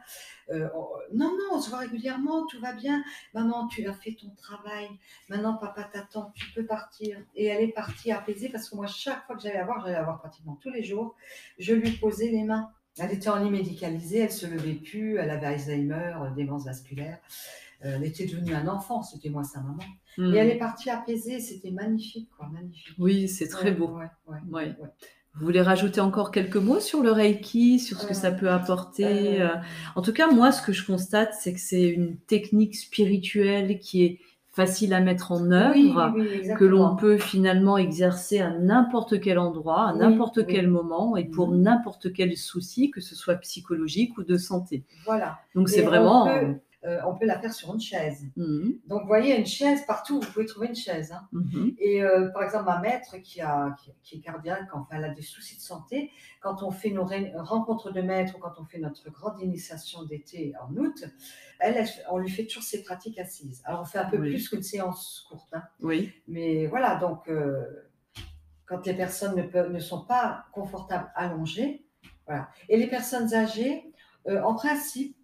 [0.51, 3.03] Euh, on- non, non, on se voit régulièrement, tout va bien.
[3.35, 4.89] Maman, tu as fait ton travail.
[5.29, 7.19] Maintenant, papa t'attend, tu peux partir.
[7.35, 9.93] Et elle est partie apaisée parce que moi, chaque fois que j'allais la voir, j'allais
[9.93, 11.15] la voir pratiquement tous les jours,
[11.61, 12.69] je lui posais les mains.
[12.99, 17.19] Elle était en lit médicalisée, elle se levait plus, elle avait Alzheimer, euh, démence vasculaire.
[17.85, 19.79] Euh, elle était devenue un enfant, c'était moi sa maman.
[20.19, 20.35] Hmm.
[20.35, 22.95] Et elle est partie apaisée, c'était magnifique, quoi, magnifique.
[22.99, 23.97] Oui, c'est très Ouais, beau.
[24.27, 24.75] ouais, ouais.
[25.39, 28.51] Vous voulez rajouter encore quelques mots sur le Reiki, sur ce que Euh, ça peut
[28.51, 29.39] apporter
[29.95, 34.05] En tout cas, moi, ce que je constate, c'est que c'est une technique spirituelle qui
[34.05, 34.21] est
[34.53, 39.39] facile à mettre en œuvre, oui, oui, que l'on peut finalement exercer à n'importe quel
[39.39, 41.63] endroit, à Oui, n'importe quel moment et pour Mhm.
[41.63, 44.85] n'importe quel souci, que ce soit psychologique ou de santé.
[45.05, 45.39] Voilà.
[45.55, 46.27] Donc c'est vraiment...
[46.27, 48.25] peut- euh, on peut la faire sur une chaise.
[48.37, 51.13] Mhm, Donc, vous voyez, une chaise, partout, vous pouvez trouver une chaise.
[51.13, 51.29] hein.
[51.33, 51.75] mhm.
[51.79, 55.11] Et euh, par exemple, ma maître qui, a, qui, qui est cardiaque, enfin, elle a
[55.15, 57.05] des soucis de santé, quand on fait nos
[57.45, 61.05] rencontres de maîtres ou quand on fait notre grande initiation d'été en août,
[61.59, 63.63] elle, on lui fait toujours ses pratiques assises.
[63.67, 64.31] Alors, on fait un peu Oui.
[64.31, 65.49] plus qu'une séance courte.
[65.53, 65.63] hein.
[65.81, 67.63] Oui, Mais voilà, donc, euh,
[68.65, 71.85] quand les personnes ne, peuvent, ne sont pas confortables allongées,
[72.27, 72.49] voilà.
[72.69, 73.93] Et les personnes âgées,
[74.29, 75.17] euh, en principe,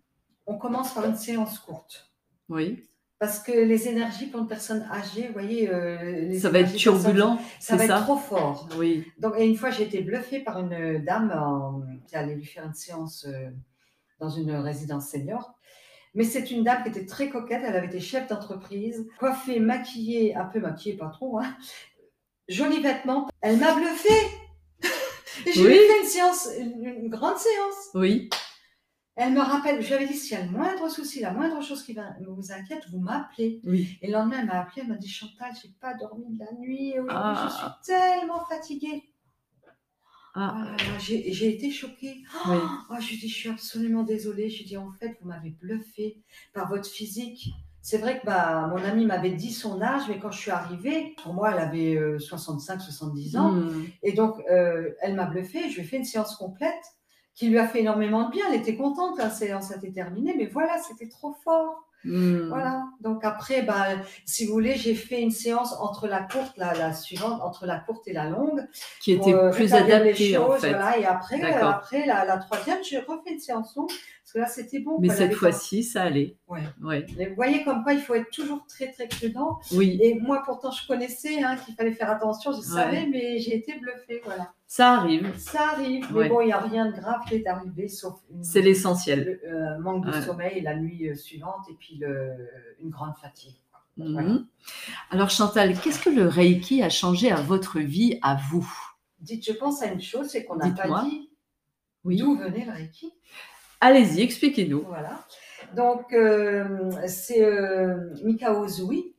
[0.47, 2.11] on commence par une séance courte.
[2.49, 2.83] oui.
[3.19, 6.75] Parce que les énergies pour une personne âgée, vous voyez, euh, les Ça va être
[6.75, 8.69] turbulent, ça va être trop fort.
[8.77, 12.45] Oui, Donc, et une fois, j'ai été bluffée par une dame en- qui allait lui
[12.45, 13.49] faire une séance euh,
[14.21, 15.55] dans une résidence senior.
[16.15, 17.63] Mais c'est une dame qui était très coquette.
[17.65, 21.39] Elle avait été chef d'entreprise, coiffée, maquillée, un peu maquillée, pas trop.
[21.39, 21.57] Hein.
[22.51, 23.29] Jolis vêtements.
[23.41, 24.27] Elle m'a bluffée.
[25.47, 25.87] Et je lui ai Oui.
[25.89, 27.89] fait une séance, une, une grande séance.
[27.95, 28.29] oui,
[29.17, 31.63] Elle me rappelle, je lui avais dit, s'il y a le moindre souci, la moindre
[31.63, 33.61] chose qui va- vous inquiète, vous m'appelez.
[33.65, 33.99] oui.
[34.03, 36.53] Et le lendemain, elle m'a appelé, elle m'a dit Chantal, j'ai pas dormi de la
[36.59, 37.49] nuit et aujourd'hui Ah.
[37.51, 39.05] je suis tellement fatiguée.
[40.35, 42.23] Ah, Ah j'ai été choquée.
[42.47, 42.59] oui.
[42.91, 44.51] Ah, je lui ai dit, je suis absolument désolée.
[44.51, 47.49] Je lui ai dit, en fait, vous m'avez bluffé par votre physique.
[47.81, 51.15] C'est vrai que bah, mon amie m'avait dit son âge, mais quand je suis arrivée,
[51.23, 53.53] pour moi, elle avait 65-70 ans.
[53.53, 53.85] Hmm.
[54.03, 55.71] Et donc, euh, elle m'a bluffé.
[55.71, 56.75] Je lui ai fait une séance complète
[57.37, 58.47] qui lui a fait énormément de bien.
[58.49, 61.85] Elle était contente, la séance était terminée, mais voilà, c'était trop fort.
[62.05, 62.49] Hmm.
[62.49, 62.85] Voilà.
[63.01, 63.87] Donc après, bah,
[64.25, 67.79] si vous voulez, j'ai fait une séance entre la courte, la, la suivante, entre la
[67.79, 68.67] courte et la longue.
[69.03, 70.71] Qui pour, était euh, plus rétablir les adapté en choses, fait.
[70.71, 70.99] Voilà.
[70.99, 73.91] Et après, euh, après la, la troisième, j'ai refait une séance longue
[74.27, 74.99] parce que là, c'était bon.
[74.99, 76.37] Mais quoi, cette fois-ci, ça allait.
[76.49, 76.65] Ouais.
[76.83, 77.07] Ouais.
[77.17, 79.61] Mais vous voyez comme quoi il faut être toujours très très prudent.
[79.71, 83.55] Oui, Et moi, pourtant, je connaissais hein, qu'il fallait faire attention, je savais, mais j'ai
[83.55, 84.21] été bluffée.
[84.25, 84.53] Voilà.
[84.67, 85.33] ça arrive.
[85.39, 86.29] Ça arrive, mais Ouais.
[86.29, 89.39] bon, il n'y a rien de grave qui est arrivé, sauf C'est l'essentiel.
[89.45, 92.33] le euh, manque de sommeil la nuit euh, suivante et puis le,
[92.83, 93.55] une grande fatigue.
[93.97, 94.13] Mhm.
[94.13, 94.39] Voilà.
[95.13, 98.69] Alors Chantal, qu'est-ce que le Reiki a changé à votre vie, à vous?
[99.21, 101.31] Dites, je pense à une chose, c'est qu'on n'a pas dit
[102.03, 102.17] Oui.
[102.19, 103.13] d'où venait le Reiki.
[103.81, 104.83] Allez-y, expliquez-nous.
[104.83, 105.25] Voilà.
[105.75, 108.67] Donc, euh, c'est euh, Mikao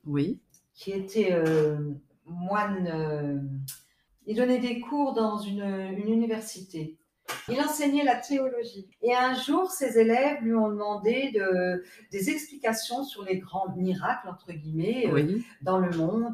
[0.05, 0.39] Oui.
[0.73, 1.77] qui était euh,
[2.25, 2.87] moine.
[2.93, 3.39] euh,
[4.25, 6.97] il donnait des cours dans une, une université.
[7.49, 8.89] Il enseignait la théologie.
[9.01, 14.29] Et un jour, ses élèves lui ont demandé de, des explications sur les grands miracles,
[14.29, 15.45] entre guillemets, Oui.
[15.61, 16.33] dans le monde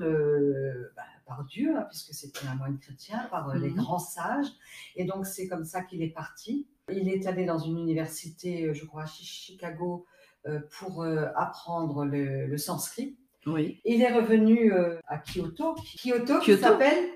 [0.96, 3.78] bah, par Dieu, hein, puisque c'était un moine chrétien, par euh, les Mhm.
[3.78, 4.48] grands sages.
[4.96, 6.68] Et donc, c'est comme ça qu'il est parti.
[6.91, 10.06] Il est allé dans une université, euh, je crois, à Chicago,
[10.48, 13.17] euh, pour euh, apprendre le, le sanskrit.
[13.46, 13.82] Oui.
[13.86, 14.72] Il est revenu
[15.08, 15.76] à Kyoto.
[15.76, 17.10] Kyoto, qui Kyoto s'appelle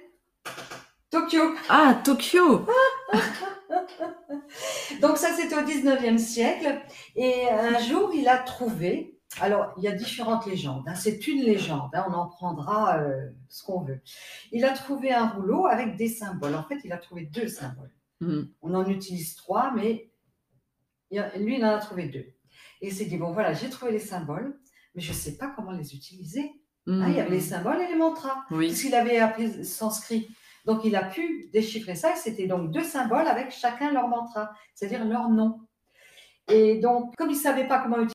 [1.09, 1.55] Tokyo.
[1.69, 2.65] Ah, Tokyo
[5.01, 6.81] Donc ça, c'était au 19e siècle.
[7.15, 11.43] Et un jour, il a trouvé, alors il y a différentes légendes, hein, c'est une
[11.43, 14.01] légende, hein, on en prendra euh, ce qu'on veut.
[14.51, 16.55] Il a trouvé un rouleau avec des symboles.
[16.55, 17.91] En fait, il a trouvé deux symboles.
[18.19, 18.43] Hmm.
[18.61, 20.11] On en utilise trois, mais
[21.11, 22.19] il y a- lui, il en a trouvé deux.
[22.81, 24.59] Et il s'est dit, bon voilà, j'ai trouvé les symboles,
[24.95, 26.51] mais je ne sais pas comment les utiliser.
[26.87, 28.43] Hein, il y avait les symboles et les mantras.
[28.51, 28.67] Oui.
[28.67, 30.29] puisqu'il avait appris sanskrit.
[30.65, 32.13] Donc, il a pu déchiffrer ça.
[32.13, 35.59] et C'était donc deux symboles avec chacun leur mantra, c'est-à-dire leur nom.
[36.49, 38.13] Et donc, comme il ne savait pas comment utiliser,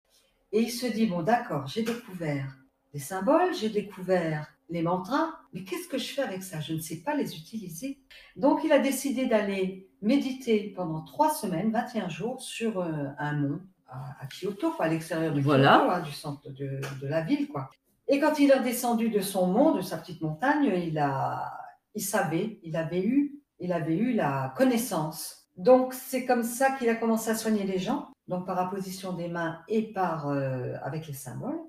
[0.52, 2.56] et il se dit, bon, d'accord, j'ai découvert
[2.92, 6.60] les symboles, j'ai découvert les mantras, mais qu'est-ce que je fais avec ça?
[6.60, 7.98] Je ne sais pas les utiliser.
[8.36, 13.60] Donc, il a décidé d'aller méditer pendant trois semaines, 21 jours, sur euh, un mont
[13.86, 15.78] à, à Kyoto, quoi, à l'extérieur de Voilà.
[15.78, 17.48] Kyoto, hein, du centre de, de la ville.
[17.48, 17.70] quoi.
[18.08, 21.52] Et quand il est redescendu de son mont, de sa petite montagne, il, a,
[21.94, 25.48] il savait, il avait, eu, il avait eu la connaissance.
[25.56, 29.28] Donc c'est comme ça qu'il a commencé à soigner les gens, donc par apposition des
[29.28, 31.60] mains et par euh, avec les symboles.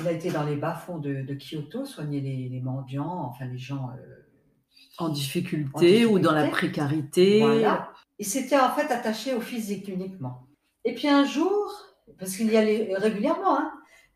[0.00, 3.58] Il a été dans les bas-fonds de, de Kyoto, soigner les, les mendiants, enfin les
[3.58, 3.90] gens.
[3.96, 4.22] euh,
[4.98, 7.40] En difficulté, En ou dans la précarité.
[7.40, 7.92] voilà.
[8.18, 10.46] Il s'était en fait attaché au physique uniquement.
[10.84, 11.72] Et puis un jour,
[12.18, 13.72] parce qu'il y allait régulièrement hein,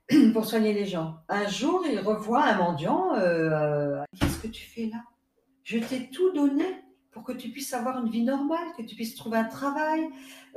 [0.33, 3.15] pour soigner les gens, un jour il revoit un mendiant.
[3.15, 5.03] euh, euh, Qu'est-ce que tu fais là?
[5.65, 6.65] Je t'ai tout donné
[7.11, 10.09] pour que tu puisses avoir une vie normale, que tu puisses trouver un travail,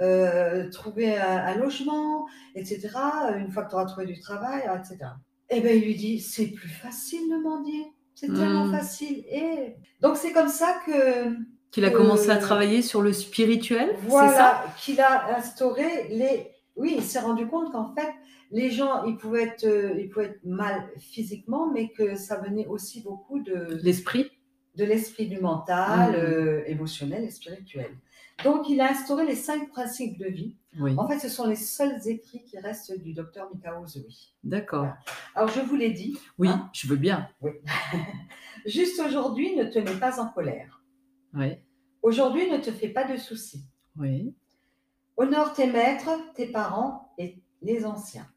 [0.01, 2.89] euh, trouver un, un logement, etc.
[3.37, 4.97] Une fois que tu auras trouvé du travail, etc.
[5.49, 7.85] Et bien il lui dit, c'est plus facile de mendier.
[8.15, 8.71] C'est tellement Mm.
[8.71, 9.23] facile.
[9.31, 11.35] Et donc c'est comme ça que
[11.71, 14.07] Qu'il a commencé à Euh, travailler sur le spirituel, c'est ça?
[14.09, 16.47] voilà, qu'il a instauré les.
[16.75, 18.09] Oui, il s'est rendu compte qu'en fait,
[18.51, 22.67] les gens, ils pouvaient, être, euh, ils pouvaient être mal physiquement, mais que ça venait
[22.67, 24.29] aussi beaucoup de, L'esprit?
[24.75, 26.15] De l'esprit du mental, Mhm.
[26.17, 27.91] euh, émotionnel et spirituel.
[28.43, 30.55] Donc, il a instauré les cinq principes de vie.
[30.79, 33.85] Oui, En fait, ce sont les seuls écrits qui restent du docteur Mikao
[34.43, 34.87] d'accord.
[35.35, 37.27] Alors, je vous l'ai dit, Oui, Hein je veux bien.
[38.65, 40.81] juste aujourd'hui, ne te mets pas en colère.
[41.33, 41.57] Oui,
[42.01, 43.63] Aujourd'hui, ne te fais pas de soucis.
[43.97, 44.33] oui.
[45.17, 48.27] Honore tes maîtres, tes parents et les anciens.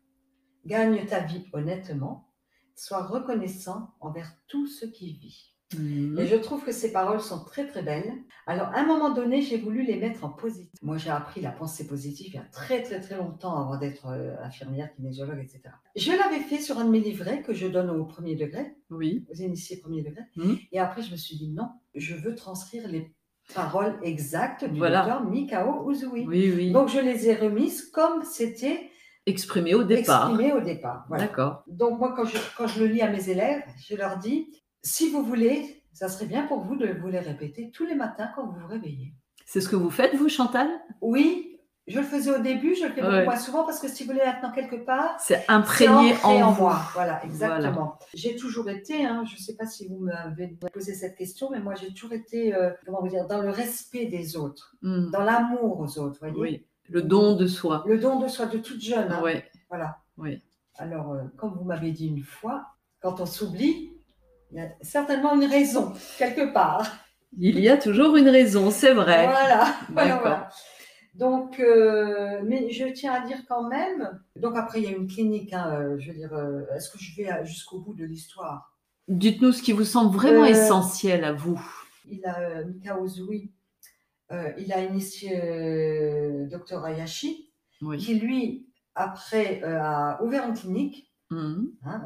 [0.66, 2.28] Gagne ta vie honnêtement.
[2.74, 5.53] Sois reconnaissant envers tout ce qui vit.
[5.76, 6.18] Mhm.
[6.18, 8.12] Et je trouve que ces paroles sont très très belles.
[8.46, 10.68] Alors, à un moment donné, j'ai voulu les mettre en positif.
[10.82, 14.06] Moi, j'ai appris la pensée positive il y a très très très longtemps avant d'être
[14.06, 15.62] euh, infirmière, kinésiologue, etc.
[15.96, 19.24] Je l'avais fait sur un de mes livrets que je donne au premier degré, Oui,
[19.30, 20.22] aux initiés premier degré.
[20.36, 20.58] Mhm.
[20.72, 23.12] Et après, je me suis dit non, je veux transcrire les
[23.54, 25.00] paroles exactes du Voilà.
[25.04, 26.26] docteur Mikao Uzui.
[26.26, 26.72] oui, oui.
[26.72, 28.90] Donc, je les ai remises comme c'était
[29.26, 30.28] Exprimé au départ.
[30.30, 31.06] exprimé au départ.
[31.08, 31.24] Voilà.
[31.26, 31.64] D'accord.
[31.66, 34.48] Donc, moi, quand je, quand je le lis à mes élèves, je leur dis,
[34.84, 38.28] si vous voulez, ça serait bien pour vous de vous les répéter tous les matins
[38.36, 39.14] quand vous vous réveillez.
[39.46, 40.68] C'est ce que vous faites, vous, Chantal?
[41.00, 43.24] Oui, je le faisais au début, je le fais beaucoup Ouais.
[43.24, 46.80] moins souvent parce que si vous voulez maintenant quelque part, C'est imprégné en, moi.
[46.94, 47.98] Voilà, exactement.
[48.14, 51.60] J'ai toujours été, hein, je ne sais pas si vous m'avez posé cette question, mais
[51.60, 55.10] moi j'ai toujours été, euh, comment vous dire, dans le respect des autres, Mhm.
[55.10, 56.36] dans l'amour aux autres, voyez?
[56.38, 57.84] Oui, le don de soi.
[57.86, 59.12] Le don de soi de toute jeune.
[59.12, 59.22] hein.
[59.22, 59.44] Ouais.
[59.68, 59.98] Voilà.
[60.16, 60.42] Oui.
[60.76, 62.66] Alors, euh, comme vous m'avez dit une fois,
[63.00, 63.92] quand on s'oublie,
[64.54, 66.86] il y a certainement une raison, quelque part.
[67.36, 69.26] Il y a toujours une raison, c'est vrai.
[69.26, 69.74] Voilà.
[69.90, 70.48] voilà, voilà.
[71.14, 75.06] Donc, euh, mais je tiens à dire quand même, donc après il y a une
[75.08, 78.76] clinique, hein, euh, je veux dire, euh, est-ce que je vais jusqu'au bout de l'histoire?
[79.08, 81.60] Dites-nous ce qui vous semble vraiment Euh, essentiel à vous.
[82.08, 83.52] Il a, euh, Mikao Zui,
[84.32, 85.30] euh, il a initié
[86.50, 87.98] Dr Hayashi, Oui.
[87.98, 91.72] qui lui, après, a ouvert une clinique Mhm.
[91.84, 92.02] Hein,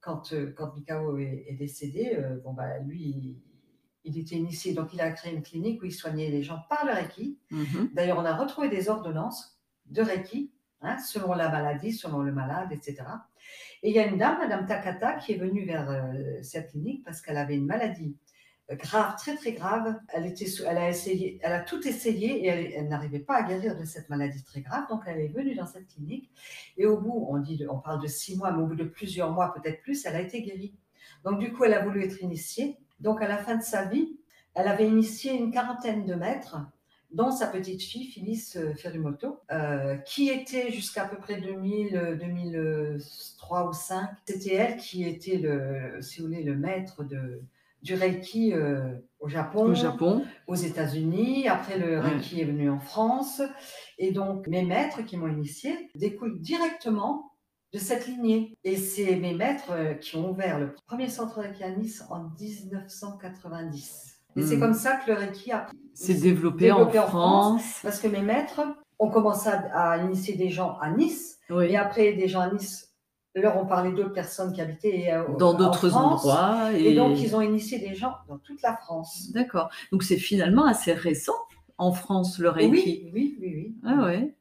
[0.00, 3.42] quand, euh, quand Mikao est, est décédé, euh, bon, bah, lui, il,
[4.04, 6.84] il était initié, donc il a créé une clinique où il soignait les gens par
[6.86, 7.38] le Reiki.
[7.50, 7.90] Mhm.
[7.94, 12.72] D'ailleurs, on a retrouvé des ordonnances de Reiki, hein, selon la maladie, selon le malade,
[12.72, 13.02] etc.
[13.82, 17.04] Et il y a une dame, Madame Takata, qui est venue vers euh, cette clinique
[17.04, 18.16] parce qu'elle avait une maladie
[18.76, 19.96] grave, très très grave.
[20.08, 23.76] Elle, était elle, a essayé, elle a tout essayé et elle, n'arrivait pas à guérir
[23.76, 24.84] de cette maladie très grave.
[24.88, 26.30] Donc elle est venue dans cette clinique
[26.76, 29.32] et au bout, on, dit on parle de six mois, mais au bout de plusieurs
[29.32, 30.74] mois, peut-être plus, elle a été guérie.
[31.24, 32.76] Donc du coup, elle a voulu être initiée.
[33.00, 34.16] Donc à la fin de sa vie,
[34.54, 36.58] elle avait initié une quarantaine de maîtres
[37.12, 42.14] dont sa petite fille, Phyllis euh, Ferrumoto, euh, qui était jusqu'à peu près 2000, euh,
[42.14, 44.10] 2003 ou 5.
[44.26, 47.42] C'était elle qui était, le, si vous voulez, le maître de,
[47.82, 50.24] du Reiki euh, au Japon, Au Japon.
[50.46, 51.48] aux États-Unis.
[51.48, 52.00] Après, le Ouais.
[52.00, 53.40] Reiki est venu en France.
[53.98, 57.32] Et donc, mes maîtres qui m'ont initié découlent directement
[57.72, 58.56] de cette lignée.
[58.64, 62.28] Et c'est mes maîtres euh, qui ont ouvert le premier centre Reiki à Nice en
[62.40, 64.16] 1990.
[64.36, 64.60] Et c'est Mm.
[64.60, 67.80] comme ça que le Reiki a s'est développé, développé en France.
[67.82, 68.60] Parce que mes maîtres
[68.98, 71.38] ont commencé à, à initier des gens à Nice.
[71.50, 71.66] Oui.
[71.66, 72.89] Et après, des gens à Nice
[73.40, 76.70] leur ont parlé d'autres personnes qui habitaient euh, Dans d'autres endroits.
[76.74, 76.90] Et...
[76.90, 79.30] Et, donc, ils ont initié des gens dans toute la France.
[79.32, 79.70] D'accord.
[79.92, 81.36] Donc c'est finalement assez récent
[81.78, 82.70] en France le Reiki.
[82.70, 83.74] Oui, oui, oui, oui.
[83.84, 84.34] Ah ouais.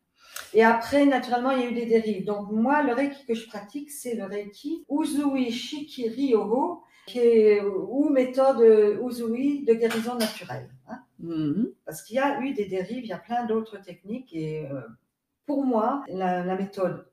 [0.54, 2.26] Et après, naturellement, il y a eu des dérives.
[2.26, 7.62] Donc, moi, le Reiki que je pratique, c'est le Reiki Uzui Shikiri Oho, qui est,
[7.62, 8.62] ou méthode
[9.08, 10.70] Uzui de guérison naturelle.
[10.88, 11.00] hein.
[11.20, 11.72] Mhm.
[11.86, 14.34] Parce qu'il y a eu des dérives, il y a plein d'autres techniques.
[14.34, 14.82] Et euh,
[15.46, 17.06] pour moi, la, la méthode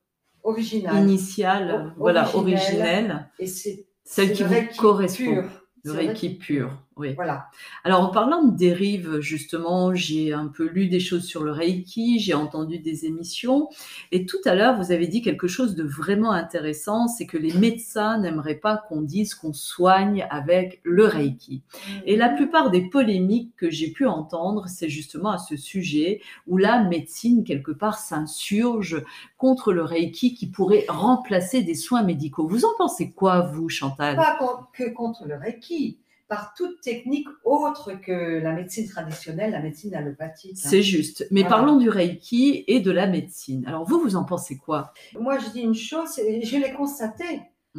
[0.46, 3.28] originale, Initiale, O- voilà, originelle.
[3.38, 5.24] et c'est celle qui vous correspond.
[5.24, 5.44] pur.
[5.85, 7.12] Le Reiki pur, oui.
[7.14, 7.48] Voilà.
[7.85, 12.18] Alors en parlant de dérive, justement, j'ai un peu lu des choses sur le Reiki,
[12.18, 13.68] j'ai entendu des émissions,
[14.12, 17.52] et tout à l'heure, vous avez dit quelque chose de vraiment intéressant, c'est que les
[17.52, 21.62] médecins n'aimeraient pas qu'on dise qu'on soigne avec le Reiki.
[22.06, 26.56] Et la plupart des polémiques que j'ai pu entendre, c'est justement à ce sujet où
[26.56, 29.04] la médecine, quelque part, s'insurge
[29.37, 32.48] contre le Reiki qui pourrait remplacer des soins médicaux.
[32.48, 34.16] Vous en pensez quoi, vous, Chantal?
[34.16, 34.38] Pas
[34.72, 40.56] que contre le Reiki, par toute technique autre que la médecine traditionnelle, la médecine allopathique.
[40.64, 40.68] hein.
[40.68, 41.26] C'est juste.
[41.30, 41.56] Mais Voilà.
[41.56, 43.64] parlons du Reiki et de la médecine.
[43.66, 44.92] Alors vous, vous en pensez quoi?
[45.18, 47.24] Moi, je dis une chose, je l'ai constaté.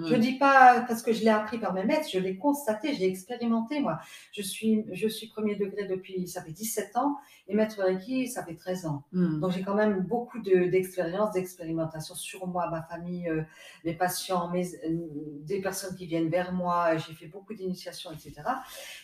[0.06, 0.20] Je Hmm.
[0.20, 3.08] dis pas parce que je l'ai appris par mes maîtres, je l'ai constaté, je l'ai
[3.08, 4.00] expérimenté, moi.
[4.32, 7.16] Je suis, je suis premier degré depuis, ça fait 17 ans,
[7.48, 9.04] et maître Reiki, ça fait 13 ans.
[9.12, 9.40] Hmm.
[9.40, 13.42] Donc j'ai quand même beaucoup de- d'expérience, d'expérimentation sur moi, ma famille, euh,
[13.86, 15.08] mes patients, mes, euh,
[15.46, 16.96] des personnes qui viennent vers moi.
[16.98, 18.34] J'ai fait beaucoup d'initiations, etc.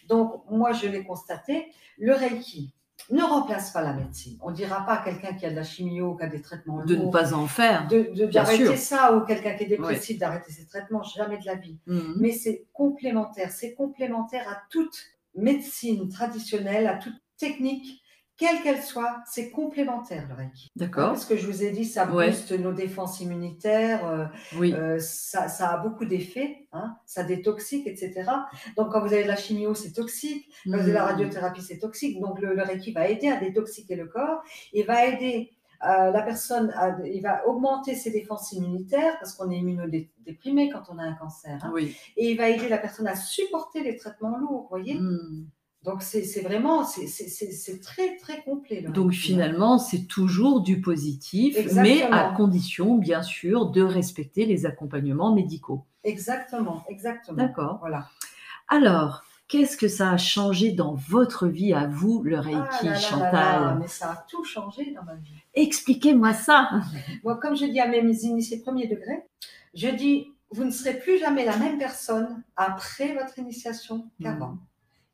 [0.07, 1.71] Donc moi je l'ai constaté.
[1.97, 2.73] Le Reiki
[3.11, 4.37] ne remplace pas la médecine.
[4.41, 6.83] On ne dira pas à quelqu'un qui a de la chimio, qui a des traitements
[6.85, 7.87] De ne lourds, pas en faire.
[7.87, 11.77] de- d'arrêter ça ou quelqu'un qui est dépressif d'arrêter ses traitements, jamais de la vie.
[11.87, 12.13] Hmm.
[12.19, 14.95] Mais c'est complémentaire, c'est complémentaire à toute
[15.35, 18.01] médecine traditionnelle, à toute technique,
[18.43, 20.69] quelle qu'elle soit, c'est complémentaire le Reiki.
[20.75, 21.09] D'accord.
[21.13, 22.27] Parce que je vous ai dit, ça Ouais.
[22.29, 24.25] booste nos défenses immunitaires, euh,
[24.59, 24.73] Oui.
[24.73, 28.29] euh, ça, ça a beaucoup d'effets, hein, ça détoxique, etc.
[28.75, 30.45] Donc quand vous avez de la chimio, c'est toxique.
[30.65, 31.07] Quand vous avez de la Hmm.
[31.09, 32.19] radiothérapie, c'est toxique.
[32.19, 34.41] Donc le, le Reiki va aider à détoxiquer le corps
[34.73, 35.51] et va aider
[35.85, 40.83] euh, la personne, à, il va augmenter ses défenses immunitaires parce qu'on est immunodéprimé quand
[40.89, 41.59] on a un cancer.
[41.61, 41.71] hein.
[41.73, 41.95] Oui.
[42.17, 45.45] Et il va aider la personne à supporter les traitements lourds, vous voyez Hmm.
[45.83, 48.81] Donc c'est vraiment, c'est- très très complet.
[48.81, 54.65] le Donc finalement, c'est toujours du positif, mais à condition, bien sûr, de respecter les
[54.65, 55.85] accompagnements médicaux.
[56.03, 57.37] Exactement, exactement.
[57.37, 57.77] D'accord.
[57.81, 58.07] Voilà.
[58.69, 62.83] Alors, qu'est-ce que ça a changé dans votre vie à vous, le Reiki, Ah là
[62.83, 65.33] là là Chantal là, mais ça a tout changé dans ma vie.
[65.53, 66.69] Expliquez-moi ça.
[67.23, 69.23] Moi, comme je dis à mes initiés premier degré,
[69.73, 74.51] je dis, vous ne serez plus jamais la même personne après votre initiation qu'avant.
[74.51, 74.59] Mhm.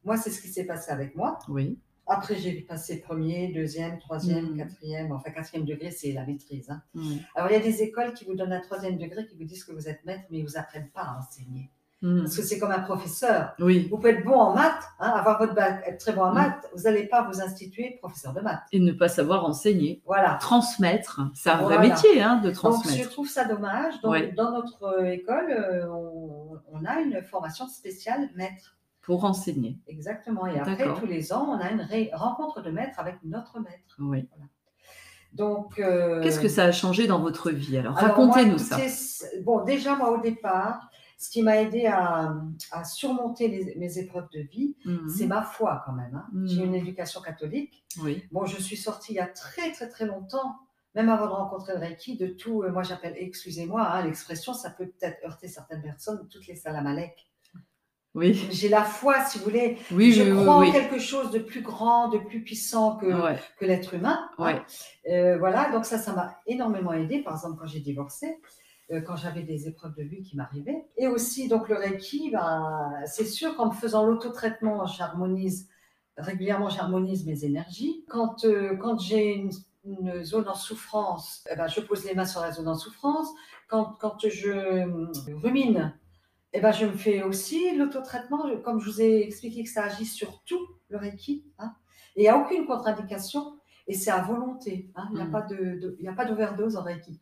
[0.09, 1.37] Moi, c'est ce qui s'est passé avec moi.
[1.49, 1.77] Oui.
[2.07, 4.57] Après, j'ai passé premier, deuxième, troisième, Mhm.
[4.57, 5.11] quatrième.
[5.11, 6.67] Enfin, quatrième degré, c'est la maîtrise.
[6.71, 6.81] hein.
[6.95, 7.17] Hmm.
[7.35, 9.63] Alors, il y a des écoles qui vous donnent un troisième degré, qui vous disent
[9.63, 11.69] que vous êtes maître, mais ils ne vous apprennent pas à enseigner.
[12.01, 12.21] Hmm.
[12.23, 13.53] Parce que c'est comme un professeur.
[13.59, 13.87] Oui.
[13.87, 16.65] Vous pouvez être bon en maths, hein, avoir votre bac, être très bon en maths,
[16.75, 18.63] vous n'allez pas vous instituer professeur de maths.
[18.71, 20.01] Et ne pas savoir enseigner.
[20.07, 20.39] Voilà.
[20.41, 23.09] Transmettre, c'est un vrai métier hein, de Donc, je transmettre.
[23.11, 24.01] trouve ça dommage.
[24.01, 24.31] Donc, Ouais.
[24.31, 28.77] dans notre euh, école, euh, on, on a une formation spéciale maître.
[29.01, 29.77] Pour enseigner.
[29.87, 30.45] Exactement.
[30.47, 33.95] Et après, tous les ans, on a une rencontre de maître avec notre maître.
[33.99, 34.27] Oui.
[35.33, 38.77] Donc, euh, Qu'est-ce que ça a changé dans votre vie Alors, alors, racontez-nous ça.
[39.43, 42.33] Bon, déjà, moi, au départ, ce qui m'a aidé à,
[42.71, 45.07] à surmonter les- mes épreuves de vie, Mhm.
[45.09, 46.15] c'est ma foi quand même.
[46.15, 46.25] hein.
[46.33, 46.47] Mhm.
[46.47, 47.83] J'ai une éducation catholique.
[48.01, 48.23] Oui.
[48.31, 50.55] Bon, je suis sortie il y a très, très, très longtemps,
[50.95, 52.63] même avant de rencontrer le Reiki, de tout.
[52.63, 57.28] euh, moi, j'appelle, excusez-moi, hein, l'expression, ça peut peut-être heurter certaines personnes, toutes les salamalek.
[58.15, 58.33] Oui.
[58.51, 59.77] J'ai la foi, si vous voulez.
[59.91, 63.37] Oui, je oui, crois en quelque chose de plus grand, de plus puissant que, Ouais,
[63.59, 64.29] que l'être humain.
[64.39, 64.63] hein.
[65.09, 67.21] Euh, voilà, donc ça, ça m'a énormément aidé.
[67.21, 68.39] Par exemple, quand j'ai divorcé,
[68.91, 70.87] euh, quand j'avais des épreuves de vie qui m'arrivaient.
[70.97, 75.69] Et aussi, donc le Reiki, ben, c'est sûr qu'en me faisant l'autotraitement, j'harmonise
[76.17, 78.03] régulièrement, j'harmonise mes énergies.
[78.09, 79.51] Quand, euh, quand j'ai une,
[79.85, 83.27] une zone en souffrance, eh ben, je pose les mains sur la zone en souffrance.
[83.67, 84.83] Quand, quand je
[85.35, 85.93] rumine,
[86.53, 88.45] eh ben, je me fais aussi l'autotraitement.
[88.63, 91.73] Comme je vous ai expliqué que ça agit sur tout le Reiki, hein,
[92.15, 93.55] et il n'y a aucune contre-indication.
[93.91, 94.91] et c'est à volonté.
[94.95, 95.07] hein.
[95.09, 95.95] Il n'y a Mm.
[95.99, 97.19] y a pas d'overdose en Reiki.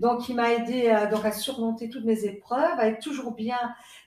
[0.00, 3.58] Donc, il m'a aidé à, donc, à surmonter toutes mes épreuves, à être toujours bien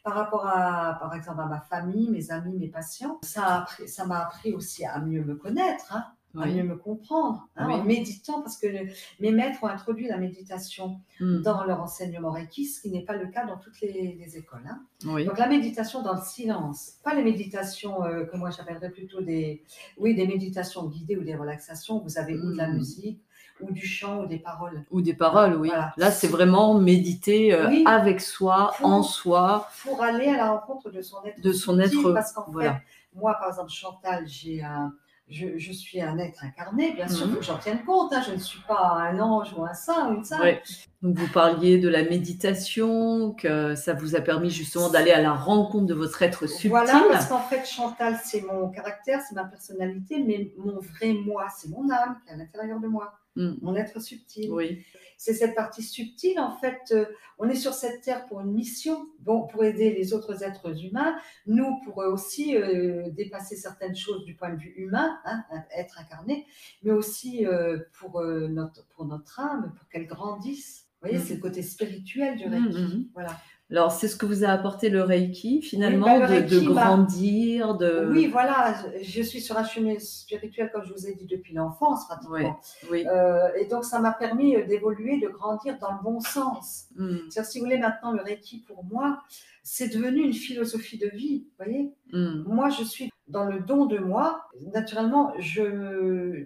[0.03, 3.20] par rapport à, par exemple, à ma famille, mes amis, mes patients.
[3.22, 6.05] Ça a appris- ça m'a appris aussi à mieux me connaître, hein,
[6.38, 6.53] à Oui.
[6.55, 7.73] mieux me comprendre, hein, Oui.
[7.73, 8.88] en méditant, parce que le-
[9.19, 11.41] mes maîtres ont introduit la méditation Mm.
[11.41, 14.63] dans leur enseignement Reiki, ce qui n'est pas le cas dans toutes les, les écoles.
[14.69, 14.79] hein.
[15.05, 15.25] Oui.
[15.25, 19.63] Donc la méditation dans le silence, pas les méditations euh, que moi j'appellerais plutôt des,
[19.97, 21.99] oui, des méditations guidées ou des relaxations.
[21.99, 22.75] Vous avez ou de la Mm.
[22.77, 23.21] musique,
[23.59, 24.86] ou du chant, ou des paroles.
[24.89, 25.67] Ou des paroles, oui.
[25.67, 25.93] Voilà.
[25.97, 29.67] Là, c'est vraiment méditer euh, avec soi, Pour- en soi.
[29.84, 31.39] Pour aller à la rencontre de son être.
[31.41, 32.75] De son être, Parce qu'en voilà.
[32.75, 32.82] fait,
[33.13, 34.93] moi par exemple Chantal, j'ai un,
[35.32, 37.34] je, je suis un être incarné, bien sûr, Mhm.
[37.34, 38.11] faut que j'en tienne compte.
[38.13, 38.21] hein.
[38.27, 40.41] Je ne suis pas un ange ou un saint ou une sainte.
[40.41, 40.61] Ouais.
[41.01, 45.34] Donc, vous parliez de la méditation, que ça vous a permis justement d'aller à la
[45.34, 46.69] rencontre de votre être subtil.
[46.69, 51.47] Voilà, parce qu'en fait, Chantal, c'est mon caractère, c'est ma personnalité, mais mon vrai moi,
[51.55, 53.53] c'est mon âme qui est à l'intérieur de moi, Mm.
[53.61, 54.51] mon être subtil.
[54.51, 54.84] Oui.
[55.17, 57.05] C'est cette partie subtile, en fait, euh,
[57.38, 61.15] on est sur cette terre pour une mission, bon, pour aider les autres êtres humains,
[61.45, 65.43] nous pour aussi euh, dépasser certaines choses du point de vue humain, hein,
[65.77, 66.47] être incarné,
[66.84, 70.88] mais aussi euh, pour, notre, pour notre âme, pour qu'elle grandisse.
[71.01, 71.25] Vous voyez, Mm.
[71.27, 72.79] c'est le côté spirituel du Reiki.
[72.79, 73.09] mm.
[73.13, 73.38] Voilà.
[73.72, 76.67] Alors, c'est ce que vous a apporté le Reiki, finalement, bah, le de, de Reiki
[76.67, 78.09] m'a- grandir, de...
[78.11, 82.05] Oui, voilà, je suis sur un chemin spirituel, comme je vous ai dit, depuis l'enfance,
[82.05, 82.59] pratiquement.
[82.91, 83.05] Oui.
[83.07, 86.88] Euh, et donc, ça m'a permis euh, d'évoluer, de grandir dans le bon sens.
[86.97, 89.22] Mm, C'est-à-dire, si vous voulez, maintenant, le Reiki, pour moi,
[89.63, 92.43] c'est devenu une philosophie de vie, vous voyez mm.
[92.47, 94.49] Moi, je suis dans le don de moi.
[94.74, 96.45] Naturellement, je,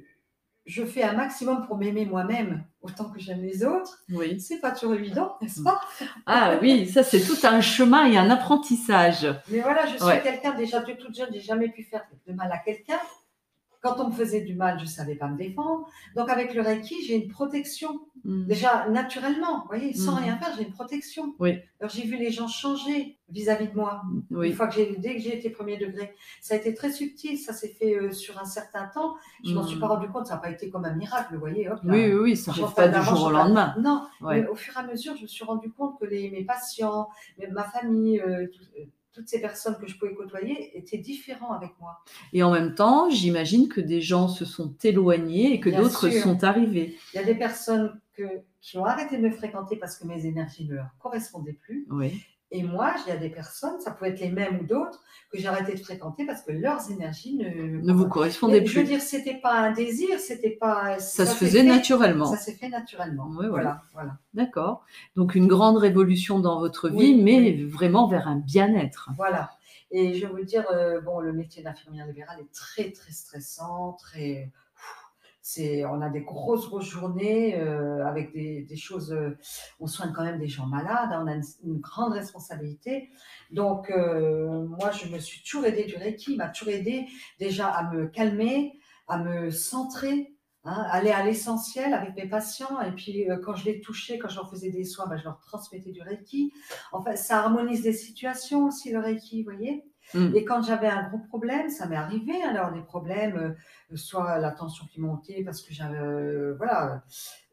[0.66, 4.00] je fais un maximum pour m'aimer moi-même autant que j'aime les autres.
[4.12, 4.40] Oui.
[4.40, 5.82] C'est pas toujours évident, n'est-ce pas?
[6.26, 9.28] Ah oui, ça, c'est tout un chemin et un apprentissage.
[9.50, 10.22] Mais voilà, je suis Ouais.
[10.22, 13.00] quelqu'un, déjà de toute jeune, j'ai jamais pu faire de mal à quelqu'un.
[13.86, 15.88] Quand on me faisait du mal, je savais pas me défendre.
[16.16, 18.00] Donc avec le Reiki, j'ai une protection.
[18.24, 18.46] Mm.
[18.48, 20.24] Déjà, naturellement, vous voyez, sans Mhm.
[20.24, 21.36] rien faire, j'ai une protection.
[21.38, 21.60] Oui.
[21.80, 24.02] Alors j'ai vu les gens changer vis-à-vis de moi.
[24.32, 24.54] Une Oui.
[24.54, 27.38] fois que j'ai, dès que j'ai été premier degré, ça a été très subtil.
[27.38, 29.14] Ça s'est fait euh, sur un certain temps.
[29.44, 30.26] Je m'en suis pas rendu compte.
[30.26, 31.70] Ça n'a pas été comme un miracle, vous voyez.
[31.70, 31.94] Hop, là.
[31.94, 33.76] Oui, oui, oui, ça rentre pas du jour au lendemain.
[33.80, 34.42] Non, Ouais.
[34.42, 37.08] mais au fur et à mesure, je me suis rendu compte que les, mes patients,
[37.52, 38.86] ma famille, euh, tout- euh,
[39.16, 42.04] toutes ces personnes que je pouvais côtoyer étaient différents avec moi.
[42.34, 46.44] Et en même temps, j'imagine que des gens se sont éloignés et que d'autres sont
[46.44, 46.98] arrivés.
[47.14, 50.26] Il y a des personnes que- qui ont arrêté de me fréquenter parce que mes
[50.26, 51.88] énergies ne leur correspondaient plus.
[51.90, 52.22] Oui.
[52.52, 55.38] Et moi, il y a des personnes, ça pouvait être les mêmes ou d'autres, que
[55.40, 57.50] j'ai arrêté de fréquenter parce que leurs énergies ne,
[57.82, 58.92] Ne vous correspondaient Mais Je veux plus.
[58.94, 61.00] dire, c'était pas un désir, c'était pas.
[61.00, 62.26] Ça se s'est faisait fait- naturellement.
[62.32, 63.28] Ça s'est fait naturellement.
[63.32, 63.48] Ouais.
[63.50, 64.18] Voilà, voilà.
[64.36, 64.86] D'accord.
[65.16, 67.64] Donc une grande révolution dans votre vie, Oui, mais oui.
[67.66, 69.10] vraiment vers un bien-être.
[69.18, 69.52] Voilà.
[69.92, 74.52] Et je veux dire, euh, bon, le métier d'infirmière libérale est très, très stressant, très.
[75.48, 79.14] C'est, on a des grosses, journées euh, avec des, choses.
[79.14, 79.38] euh,
[79.80, 83.12] on soigne quand même des gens malades, hein, on a une, grande responsabilité.
[83.52, 87.06] Donc, euh, moi, je me suis toujours aidée du Reiki, m'a toujours aidé
[87.38, 92.82] déjà à me calmer, à me centrer, hein, aller à l'essentiel avec mes patients.
[92.82, 95.40] Et puis, quand je les touchais, quand je leur faisais des soins, ben, je leur
[95.42, 96.54] transmettais du Reiki.
[96.92, 99.84] Enfin, ça harmonise des situations aussi, le Reiki, vous voyez.
[100.14, 100.36] Mm.
[100.36, 103.38] Et quand j'avais un gros problème, ça m'est arrivé, hein, alors des problèmes,
[103.92, 107.04] euh, soit la tension qui montait, parce que j'avais, euh, voilà,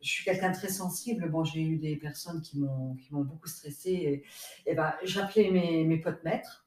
[0.00, 1.28] je suis quelqu'un de très sensible.
[1.30, 4.22] Bon, j'ai eu des personnes qui m'ont, qui m'ont beaucoup stressée.
[4.66, 6.66] Et, et ben, j'appelais mes, mes potes maîtres.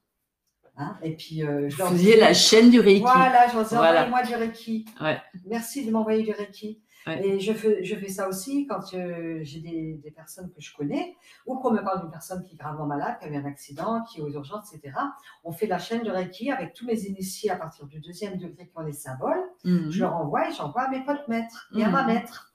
[0.76, 3.00] hein, et puis, euh, je Vous leur faisiez disais, la chaîne du Reiki.
[3.00, 4.06] voilà, je leur disais, Voilà.
[4.06, 4.84] envoyez-moi du Reiki.
[5.00, 5.18] Ouais.
[5.46, 6.82] Merci de m'envoyer du Reiki.
[7.06, 7.24] Ouais.
[7.26, 10.74] Et je fais, je fais ça aussi quand euh, j'ai des, des personnes que je
[10.74, 11.14] connais
[11.46, 14.02] ou qu'on me parle d'une personne qui est gravement malade, qui a eu un accident,
[14.04, 14.96] qui est aux urgences, etc.
[15.44, 18.66] On fait la chaîne de Reiki avec tous mes initiés à partir du deuxième degré
[18.66, 19.42] qui ont les symboles.
[19.64, 19.90] Mhm.
[19.90, 22.08] Je leur envoie et j'envoie à mes potes maîtres et à ma Mhm.
[22.14, 22.52] maître.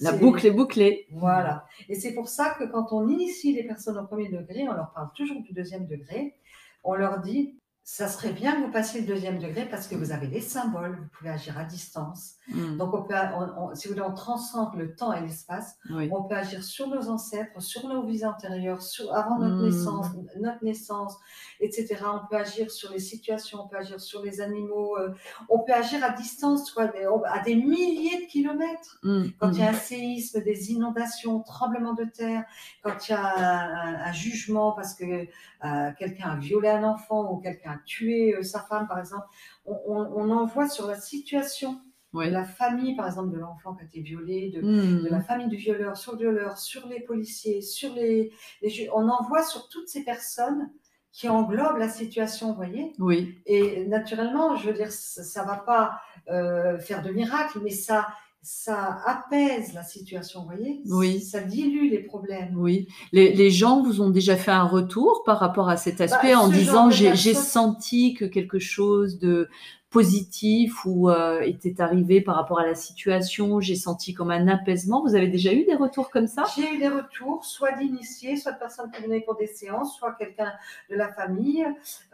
[0.00, 1.06] La boucle est bouclée.
[1.10, 1.64] Voilà.
[1.88, 4.92] Et c'est pour ça que quand on initie les personnes au premier degré, on leur
[4.92, 6.36] parle toujours du deuxième degré.
[6.84, 7.58] On leur dit,
[7.90, 10.98] ça serait bien que vous passiez le deuxième degré parce que vous avez des symboles,
[11.00, 12.34] vous pouvez agir à distance.
[12.48, 12.76] Mhm.
[12.76, 15.78] Donc, on peut, on- on- si vous voulez, on transcende le temps et l'espace.
[15.88, 16.10] Oui.
[16.12, 19.70] On peut agir sur nos ancêtres, sur nos vies antérieures, sur, avant notre Mm.
[19.70, 20.06] naissance,
[20.38, 21.16] notre naissance,
[21.60, 21.96] etc.
[22.12, 25.14] On peut agir sur les situations, on peut agir sur les animaux, euh,
[25.48, 28.98] on peut agir à distance, quoi, des- à des milliers de kilomètres.
[29.02, 29.32] Mhm.
[29.40, 32.44] Quand il y a un séisme, des inondations, tremblements de terre,
[32.82, 35.26] quand il y a un, un- un jugement parce que
[35.64, 39.26] euh, quelqu'un a violé un enfant ou quelqu'un a tué euh, sa femme, par exemple,
[39.64, 41.80] on, on- sur la situation
[42.12, 42.30] Oui.
[42.30, 45.02] la famille, par exemple, de l'enfant qui a été violé, de, Mhm.
[45.04, 48.32] de la famille du violeur, sur le violeur, sur les policiers, sur les,
[48.62, 50.70] les ju- On envoie sur toutes ces personnes
[51.12, 53.38] qui englobe la situation, vous voyez Oui.
[53.46, 56.00] Et naturellement, je veux dire, ça ne va pas
[56.30, 58.06] euh, faire de miracle, mais ça,
[58.42, 60.80] ça apaise la situation, vous voyez?
[60.86, 61.20] Oui.
[61.20, 62.54] Ça dilue les problèmes.
[62.56, 62.88] Oui.
[63.12, 66.48] Les, les gens vous ont déjà fait un retour par rapport à cet aspect en
[66.48, 69.48] Bah, ce genre disant j'ai senti que quelque chose de
[69.90, 75.02] positif ou euh, était arrivé par rapport à la situation, j'ai senti comme un apaisement.
[75.02, 76.44] Vous avez déjà eu des retours comme ça?
[76.54, 80.12] J'ai eu des retours, soit d'initiés, soit de personnes qui venaient pour des séances, soit
[80.18, 80.52] quelqu'un
[80.90, 81.66] de la famille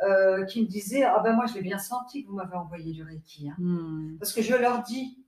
[0.09, 2.93] euh, qui me disait Ah ben moi je l'ai bien senti que vous m'avez envoyé
[2.93, 3.49] du Reiki.
[3.51, 3.55] hein.
[3.59, 4.17] Hmm.
[4.21, 5.19] Parce que je leur dis,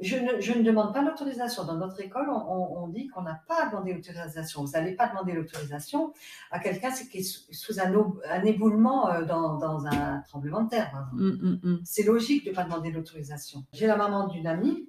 [0.00, 1.64] je ne, je ne demande pas l'autorisation.
[1.64, 4.64] Dans notre école, on, dit qu'on n'a pas à demander l'autorisation.
[4.64, 6.12] Vous n'allez pas demander l'autorisation
[6.50, 11.08] à quelqu'un qui est sous, un, éboulement euh, dans, dans un tremblement de terre.
[11.12, 11.80] Hmm, hmm, hmm.
[11.84, 13.64] C'est logique de ne pas demander l'autorisation.
[13.72, 14.88] J'ai la maman d'une amie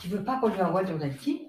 [0.00, 1.48] qui ne veut pas qu'on lui envoie du Reiki.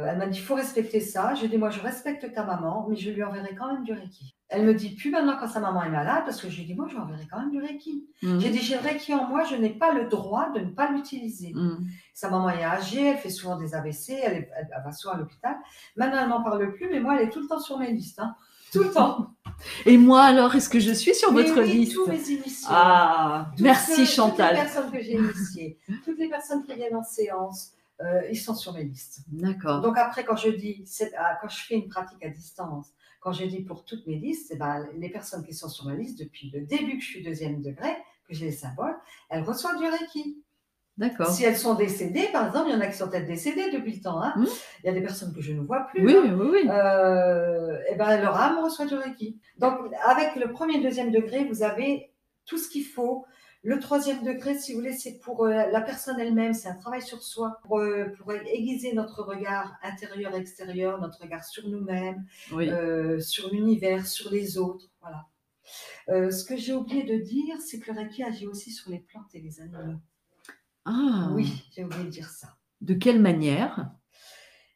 [0.00, 1.34] Euh, Elle m'a dit, il faut respecter ça.
[1.34, 3.84] Je lui ai dit, moi, je respecte ta maman, mais je lui enverrai quand même
[3.84, 4.34] du Reiki.
[4.54, 6.74] Elle me dit, plus maintenant quand sa maman est malade, parce que je lui dit,
[6.74, 8.06] moi, je enverrai quand même du Reiki.
[8.22, 8.38] Hmm.
[8.38, 10.90] J'ai dit, j'ai le Reiki en moi, je n'ai pas le droit de ne pas
[10.90, 11.52] l'utiliser.
[11.54, 11.78] Hmm.
[12.14, 15.14] Sa maman est âgée, elle fait souvent des AVC, elle, est- elle- elle va souvent
[15.14, 15.56] à l'hôpital.
[15.96, 18.18] Maintenant, elle n'en parle plus, mais moi, elle est tout le temps sur mes listes.
[18.20, 18.34] hein.
[18.72, 19.30] Tout le temps.
[19.86, 22.66] Et moi alors, est-ce que je suis sur Mais votre oui, liste tous mes initiés.
[22.68, 24.48] Ah, merci Chantal.
[24.48, 28.36] Toutes les personnes que j'ai initiées, toutes les personnes qui viennent en séance, euh, ils
[28.36, 29.20] sont sur mes listes.
[29.28, 29.80] D'accord.
[29.80, 30.84] Donc après, quand je dis,
[31.16, 32.88] ah, quand je fais une pratique à distance,
[33.24, 35.94] quand je dis pour toutes mes listes, eh ben, les personnes qui sont sur ma
[35.94, 37.88] liste depuis le début que je suis deuxième degré,
[38.28, 38.94] que j'ai les symboles,
[39.30, 40.42] elles reçoivent du Reiki.
[40.98, 41.28] D'accord.
[41.28, 43.94] Si elles sont décédées, par exemple, il y en a qui sont peut-être décédées depuis
[43.94, 44.22] le temps.
[44.22, 44.34] hein.
[44.36, 44.44] Hmm.
[44.82, 46.04] Il y a des personnes que je ne vois plus.
[46.04, 46.38] Oui, hein.
[46.38, 46.68] oui, oui.
[46.68, 49.40] Euh, eh ben, leur âme reçoit du Reiki.
[49.58, 52.12] Donc, avec le premier et le deuxième degré, vous avez
[52.44, 53.24] tout ce qu'il faut.
[53.64, 57.00] Le troisième degré, si vous voulez, c'est pour euh, la personne elle-même, c'est un travail
[57.00, 62.68] sur soi, pour, euh, pour aiguiser notre regard intérieur-extérieur, notre regard sur nous-mêmes, oui.
[62.68, 64.90] euh, sur l'univers, sur les autres.
[65.00, 65.26] Voilà.
[66.10, 68.98] Euh, ce que j'ai oublié de dire, c'est que le Reiki agit aussi sur les
[68.98, 69.98] plantes et les animaux.
[70.84, 71.30] Ah.
[71.32, 72.56] Oui, j'ai oublié de dire ça.
[72.82, 73.90] De quelle manière?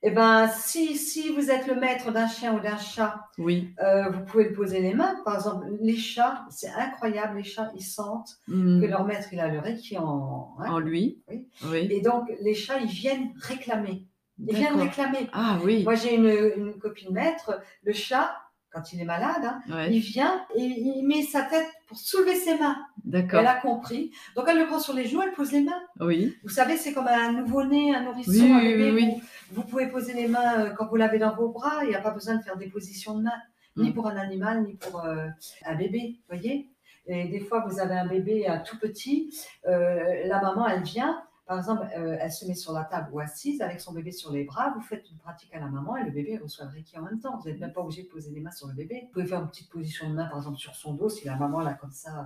[0.03, 3.75] Eh ben, si, si vous êtes le maître d'un chien ou d'un chat, Oui.
[3.83, 5.17] euh, vous pouvez le poser les mains.
[5.25, 8.81] Par exemple, les chats, c'est incroyable, les chats, ils sentent Hmm.
[8.81, 10.55] que leur maître, il a le Reiki en...
[10.61, 10.71] hein.
[10.71, 11.49] En lui Oui.
[11.65, 11.89] Oui.
[11.91, 14.07] Et donc, les chats, ils viennent réclamer.
[14.39, 15.29] Ils viennent réclamer.
[15.33, 15.83] Ah oui.
[15.83, 18.31] Moi, j'ai une, une copine maître, le chat,
[18.71, 19.93] quand il est malade, hein, Ouais.
[19.93, 22.77] il vient et il met sa tête pour soulever ses mains.
[23.05, 23.41] D'accord.
[23.41, 24.13] Elle a compris.
[24.37, 25.81] Donc, elle le prend sur les joues, elle pose les mains.
[26.01, 26.37] Oui.
[26.43, 28.93] Vous savez, c'est comme un nouveau-né, un nourrisson, Oui, un oui, bébé.
[28.93, 29.07] oui,
[29.51, 31.81] Vous, vous pouvez poser les mains euh, quand vous l'avez dans vos bras.
[31.85, 33.41] Il n'y a pas besoin de faire des positions de main,
[33.77, 33.95] ni Mm.
[33.95, 35.27] pour un animal, ni pour euh,
[35.65, 36.19] un bébé.
[36.29, 36.69] Voyez
[37.07, 39.35] Et des fois, vous avez un bébé un tout petit.
[39.67, 41.23] euh, la maman, elle vient.
[41.49, 44.31] Par exemple, euh, elle se met sur la table ou assise avec son bébé sur
[44.31, 44.71] les bras.
[44.75, 47.21] Vous faites une pratique à la maman et le bébé reçoit le Reiki en même
[47.21, 47.39] temps.
[47.39, 49.05] Vous n'êtes même pas obligé de poser les mains sur le bébé.
[49.07, 51.37] Vous pouvez faire une petite position de main, par exemple, sur son dos, si la
[51.37, 52.23] maman l'a comme ça euh,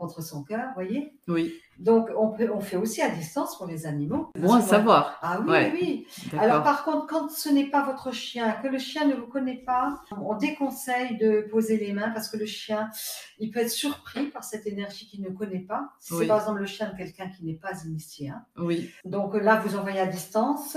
[0.00, 0.64] contre son cœur.
[0.68, 1.12] Vous voyez?
[1.28, 1.54] Oui.
[1.78, 4.30] Donc, on, peut, on fait aussi à distance pour les animaux.
[4.38, 5.18] Bon à savoir.
[5.22, 5.70] Ah oui, Ouais.
[5.72, 6.06] oui.
[6.38, 9.62] Alors par contre, quand ce n'est pas votre chien, que le chien ne vous connaît
[9.64, 12.90] pas, on déconseille de poser les mains parce que le chien,
[13.38, 15.88] il peut être surpris par cette énergie qu'il ne connaît pas.
[16.00, 16.18] Si Oui.
[16.20, 18.28] c'est par exemple le chien de quelqu'un qui n'est pas initié.
[18.30, 18.44] hein.
[18.58, 18.90] Oui.
[19.06, 20.76] Donc là, vous envoyez à distance.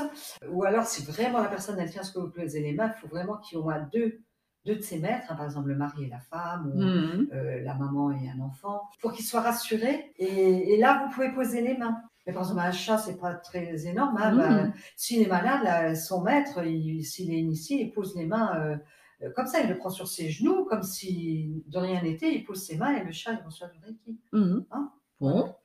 [0.49, 3.01] Ou alors, si vraiment la personne, elle tient ce que vous posez les mains, il
[3.01, 4.21] faut vraiment qu'il y ait au moins deux,
[4.65, 7.27] deux de ses maîtres, hein, par exemple le mari et la femme, ou Hmm.
[7.33, 10.13] euh, la maman et un enfant, pour qu'ils soient rassurés.
[10.17, 11.97] Et, et là, vous pouvez poser les mains.
[12.25, 14.15] Mais par exemple, un chat, c'est pas très énorme.
[14.17, 18.25] hein, bah, s'il est malade, là, son maître, il- s'il est initié, il pose les
[18.25, 18.77] mains euh,
[19.23, 19.59] euh, comme ça.
[19.61, 22.33] Il le prend sur ses genoux, comme si de rien n'était.
[22.33, 24.17] Il pose ses mains et le chat, il reçoit du Reiki.
[24.31, 24.65] Mhm.
[24.71, 25.55] Hein Bon.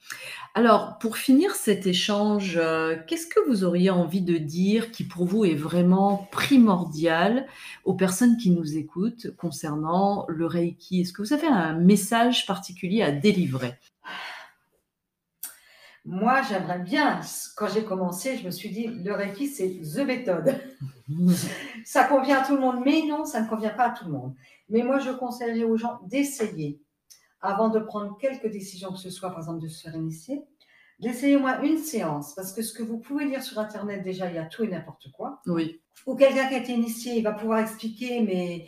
[0.54, 5.24] Alors, pour finir cet échange, euh, qu'est-ce que vous auriez envie de dire qui pour
[5.24, 7.46] vous est vraiment primordial
[7.84, 11.00] aux personnes qui nous écoutent concernant le Reiki?
[11.00, 13.74] Est-ce que vous avez un message particulier à délivrer?
[16.04, 17.20] Moi, j'aimerais bien,
[17.54, 20.54] quand j'ai commencé, je me suis dit, le Reiki, c'est the méthode.
[21.84, 24.12] ça convient à tout le monde, mais non, ça ne convient pas à tout le
[24.12, 24.34] monde.
[24.70, 26.80] Mais moi, je conseillerais aux gens d'essayer,
[27.40, 30.42] avant de prendre quelques décisions que ce soit, par exemple, de se faire initier,
[30.98, 32.34] d'essayer au moins une séance.
[32.34, 34.68] Parce que ce que vous pouvez lire sur Internet, déjà, il y a tout et
[34.68, 35.40] n'importe quoi.
[35.46, 38.66] Oui, Ou quelqu'un qui a été initié, il va pouvoir expliquer, mais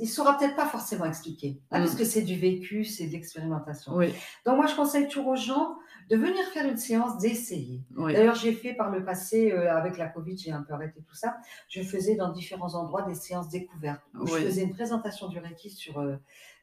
[0.00, 1.60] il ne saura peut-être pas forcément expliquer.
[1.70, 1.82] hein, Mm.
[1.82, 3.94] Parce que c'est du vécu, c'est de l'expérimentation.
[3.96, 4.12] oui,
[4.44, 5.76] Donc, moi, je conseille toujours aux gens
[6.10, 7.82] de venir faire une séance, d'essayer.
[7.96, 8.12] oui.
[8.12, 11.14] D'ailleurs, j'ai fait par le passé, euh, avec la Covid, j'ai un peu arrêté tout
[11.16, 11.36] ça.
[11.68, 14.02] Je faisais dans différents endroits des séances découvertes.
[14.14, 16.16] où Je faisais une présentation du Reiki sur euh,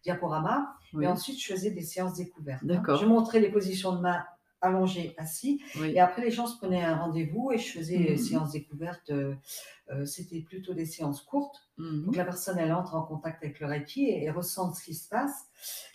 [0.03, 2.63] diaporama et ensuite je faisais des séances découvertes.
[2.63, 2.65] hein.
[2.99, 4.23] Je montrais les positions de main
[4.63, 5.61] allongé, assis.
[5.79, 5.91] Oui.
[5.95, 9.09] Et après, les gens se prenaient un rendez-vous et je faisais des séances découvertes.
[9.11, 9.35] euh,
[9.91, 11.69] euh, C'était plutôt des séances courtes.
[11.77, 12.05] Mhm.
[12.05, 14.95] Donc la personne, elle entre en contact avec le Reiki et, et ressent ce qui
[14.95, 15.45] se passe.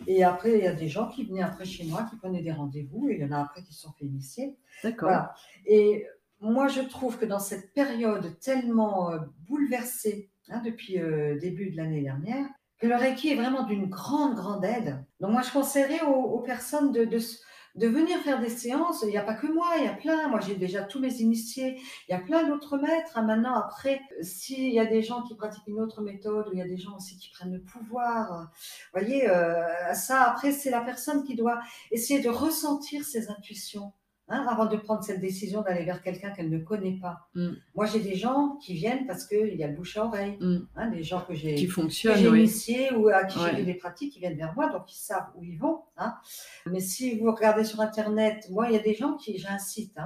[0.07, 2.51] Et après, il y a des gens qui venaient après chez moi, qui prenaient des
[2.51, 3.09] rendez-vous.
[3.09, 4.55] Et il y en a après qui se sont fait initier.
[4.83, 5.09] D'accord.
[5.09, 5.33] Voilà.
[5.65, 6.05] Et
[6.39, 11.77] moi, je trouve que dans cette période tellement euh, bouleversée hein, depuis euh, début de
[11.77, 12.45] l'année dernière,
[12.77, 15.03] que le Reiki est vraiment d'une grande, grande aide.
[15.19, 17.17] Donc moi, je conseillerais aux, aux personnes de, de,
[17.75, 19.03] de venir faire des séances.
[19.03, 20.27] Il n'y a pas que moi, il y a plein.
[20.27, 21.79] Moi, j'ai déjà tous mes initiés.
[22.07, 23.17] Il y a plein d'autres maîtres.
[23.17, 23.23] hein.
[23.23, 26.67] Maintenant, après, s'il y a des gens qui pratiquent une autre méthode, il y a
[26.67, 28.49] des gens aussi qui prennent le pouvoir,
[28.93, 31.59] vous voyez, euh, ça, après, c'est la personne qui doit
[31.91, 33.93] essayer de ressentir ses intuitions.
[34.29, 37.27] Hein, avant de prendre cette décision d'aller vers quelqu'un qu'elle ne connaît pas.
[37.35, 37.49] Mm.
[37.75, 40.37] Moi, j'ai des gens qui viennent parce qu'il y a le bouche à oreille.
[40.39, 40.57] Mm.
[40.75, 41.55] hein, des gens que j'ai
[42.31, 42.39] oui.
[42.39, 43.49] initiés ou à qui Ouais.
[43.51, 45.81] j'ai fait des pratiques qui viennent vers moi, donc ils savent où ils vont.
[45.97, 46.13] hein.
[46.65, 49.59] Mais si vous regardez sur Internet, moi, il y a des gens qui, j'ai un
[49.59, 49.97] site,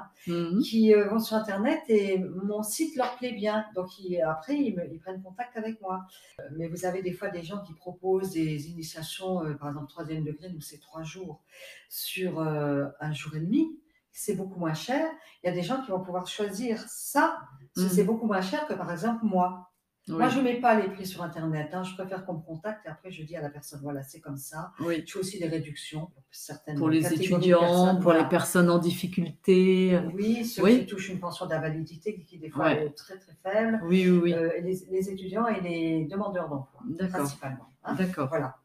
[0.63, 3.65] qui euh, vont sur Internet et mon site leur plaît bien.
[3.75, 6.01] Donc ils- après, ils, me- ils prennent contact avec moi.
[6.39, 9.87] Euh, Mais vous avez des fois des gens qui proposent des initiations, euh, par exemple
[9.89, 11.41] troisième degré, nous c'est trois jours,
[11.89, 13.77] sur euh, un jour et demi.
[14.15, 15.05] C'est beaucoup moins cher.
[15.43, 17.39] Il y a des gens qui vont pouvoir choisir ça,
[17.75, 17.97] parce que Mhm.
[17.97, 19.69] c'est beaucoup moins cher que par exemple moi.
[20.09, 20.15] Oui.
[20.15, 21.69] Moi, je ne mets pas les prix sur Internet.
[21.73, 21.81] hein.
[21.83, 24.35] Je préfère qu'on me contacte et après, je dis à la personne, voilà, c'est comme
[24.35, 24.73] ça.
[24.81, 25.01] oui.
[25.07, 29.97] Je fais aussi des réductions pour certaines Pour les étudiants, pour les personnes en difficulté.
[30.13, 30.79] Oui, ceux Oui.
[30.81, 32.87] qui touchent une pension d'invalidité qui, des fois, Ouais.
[32.87, 33.79] est très, très faible.
[33.85, 34.33] Oui, oui, oui.
[34.33, 37.69] Euh, les, les étudiants et les demandeurs d'emploi, principalement.
[37.85, 37.95] hein.
[37.95, 38.27] D'accord.
[38.27, 38.57] Voilà.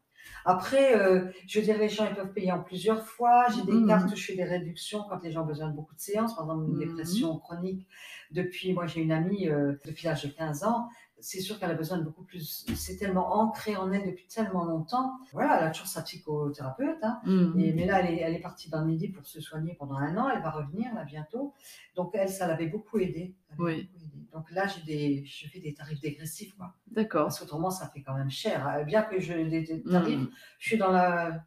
[0.45, 3.45] Après, euh, je veux dire, les gens ils peuvent payer en plusieurs fois.
[3.55, 3.87] J'ai des Mhm.
[3.87, 6.35] cartes où je fais des réductions quand les gens ont besoin de beaucoup de séances,
[6.35, 6.79] par exemple une Mhm.
[6.79, 7.87] dépression chronique.
[8.31, 10.89] Depuis, moi j'ai une amie euh, depuis l'âge de 15 ans.
[11.21, 12.65] C'est sûr qu'elle a besoin de beaucoup plus.
[12.75, 15.11] C'est tellement ancré en elle depuis tellement longtemps.
[15.33, 16.97] Voilà, elle a toujours sa psychothérapeute.
[17.03, 17.19] hein.
[17.25, 17.59] Mhm.
[17.59, 19.95] Et, mais là, elle est, elle est partie dans le midi pour se soigner pendant
[19.97, 20.29] un an.
[20.29, 21.53] Elle va revenir là bientôt.
[21.97, 23.35] Donc elle, ça l'avait beaucoup aidé.
[23.49, 23.89] Ça l'avait Oui.
[24.33, 26.53] Donc là, j'ai des, je fais des tarifs dégressifs.
[26.87, 27.23] D'accord.
[27.25, 28.67] Parce qu'autrement, ça fait quand même cher.
[28.67, 30.29] Euh, Bien que je les des tarifs, Mhm.
[30.59, 31.43] je suis dans la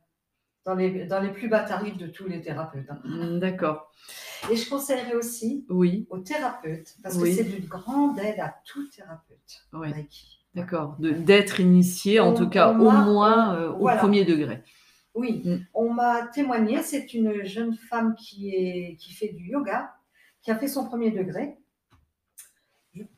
[0.64, 2.88] dans les, dans les plus bas tarifs de tous les thérapeutes.
[2.88, 3.00] hein.
[3.04, 3.90] Mhm, D'accord.
[4.48, 7.30] Et je conseillerais aussi Oui, aux thérapeutes, parce Oui.
[7.30, 9.64] que c'est d'une grande aide à tout thérapeute.
[9.72, 9.90] oui.
[10.54, 10.96] D'accord.
[11.00, 14.62] D'être initié, en On- tout cas, au moins euh, au premier degré.
[15.14, 15.56] Oui, Mm.
[15.74, 19.92] on m'a témoigné, c'est une jeune femme qui, est, qui fait du yoga,
[20.42, 21.56] qui a fait son premier degré.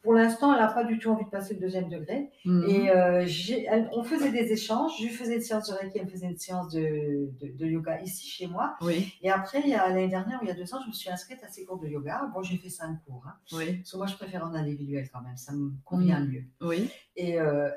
[0.02, 2.30] Pour l'instant, elle n'a pas du tout envie de passer le deuxième degré.
[2.44, 2.64] Mhm.
[2.68, 3.26] Et euh,
[3.68, 4.92] elle- on faisait des échanges.
[5.02, 8.00] Je faisais une séance de Reiki, elle me faisait une séance de, de- de yoga
[8.02, 8.76] ici chez moi.
[8.82, 10.88] Oui, Et après, il y a l'année dernière, ou il y a deux ans, je
[10.88, 12.30] me suis inscrite à ces cours de yoga.
[12.32, 13.24] Bon, j'ai fait cinq cours.
[13.26, 13.34] hein.
[13.52, 15.36] oui, Parce que moi, je préfère en individuel quand même.
[15.36, 16.28] Ça me convient Mm.
[16.28, 16.44] mieux.
[16.60, 16.88] oui.
[17.16, 17.68] Et euh,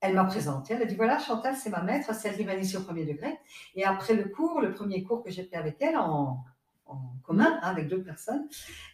[0.00, 0.74] elle m'a présenté.
[0.74, 3.04] Elle a dit voilà, Chantal, c'est ma maître, c'est elle qui m'a initiée au premier
[3.04, 3.36] degré.
[3.74, 6.44] Et après le cours, le premier cours que j'ai fait avec elle en,
[6.86, 8.48] en commun, hein, avec d'autres personnes,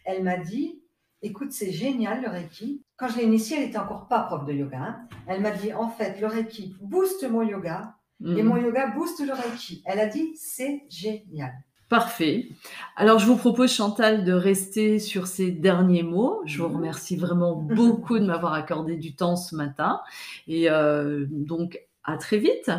[0.05, 0.81] elle m'a dit
[1.21, 2.81] écoute, c'est génial le Reiki.
[2.97, 4.77] Quand je l'ai initiée, elle n'était encore pas prof de yoga.
[4.79, 5.07] hein.
[5.27, 8.43] Elle m'a dit en fait, le Reiki booste mon yoga et Mhm.
[8.43, 9.81] mon yoga booste le Reiki.
[9.85, 11.53] Elle a dit c'est génial.
[11.87, 12.49] Parfait.
[12.97, 16.41] Alors, je vous propose, Chantal, de rester sur ces derniers mots.
[16.45, 17.55] Je vous remercie vraiment
[17.95, 19.99] beaucoup de m'avoir accordé du temps ce matin.
[20.47, 22.69] Et euh, donc, à très vite.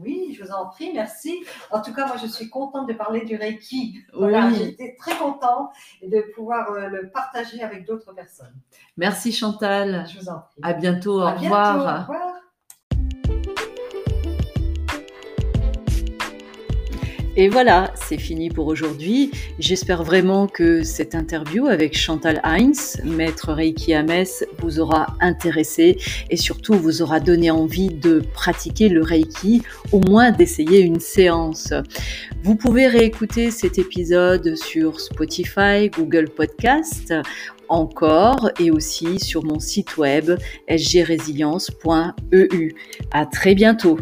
[0.00, 1.44] Oui, je vous en prie, merci.
[1.70, 3.98] En tout cas, moi, je suis contente de parler du Reiki.
[4.14, 4.54] Voilà, Oui.
[4.56, 5.70] j'étais très contente
[6.02, 8.54] de pouvoir euh, le partager avec d'autres personnes.
[8.96, 10.06] Merci, Chantal.
[10.12, 10.60] Je vous en prie.
[10.62, 11.20] À bientôt.
[11.20, 11.76] Au À bientôt, revoir.
[11.76, 12.34] Au revoir.
[17.36, 19.30] Et voilà, c'est fini pour aujourd'hui.
[19.60, 25.96] J'espère vraiment que cette interview avec Chantal Heinz, maître Reiki à Metz, vous aura intéressé
[26.28, 29.62] et surtout vous aura donné envie de pratiquer le Reiki,
[29.92, 31.72] au moins d'essayer une séance.
[32.42, 37.14] Vous pouvez réécouter cet épisode sur Spotify, Google Podcast,
[37.68, 40.32] encore et aussi sur mon site web
[40.68, 42.74] sgresilience.eu.
[43.12, 44.00] À très bientôt.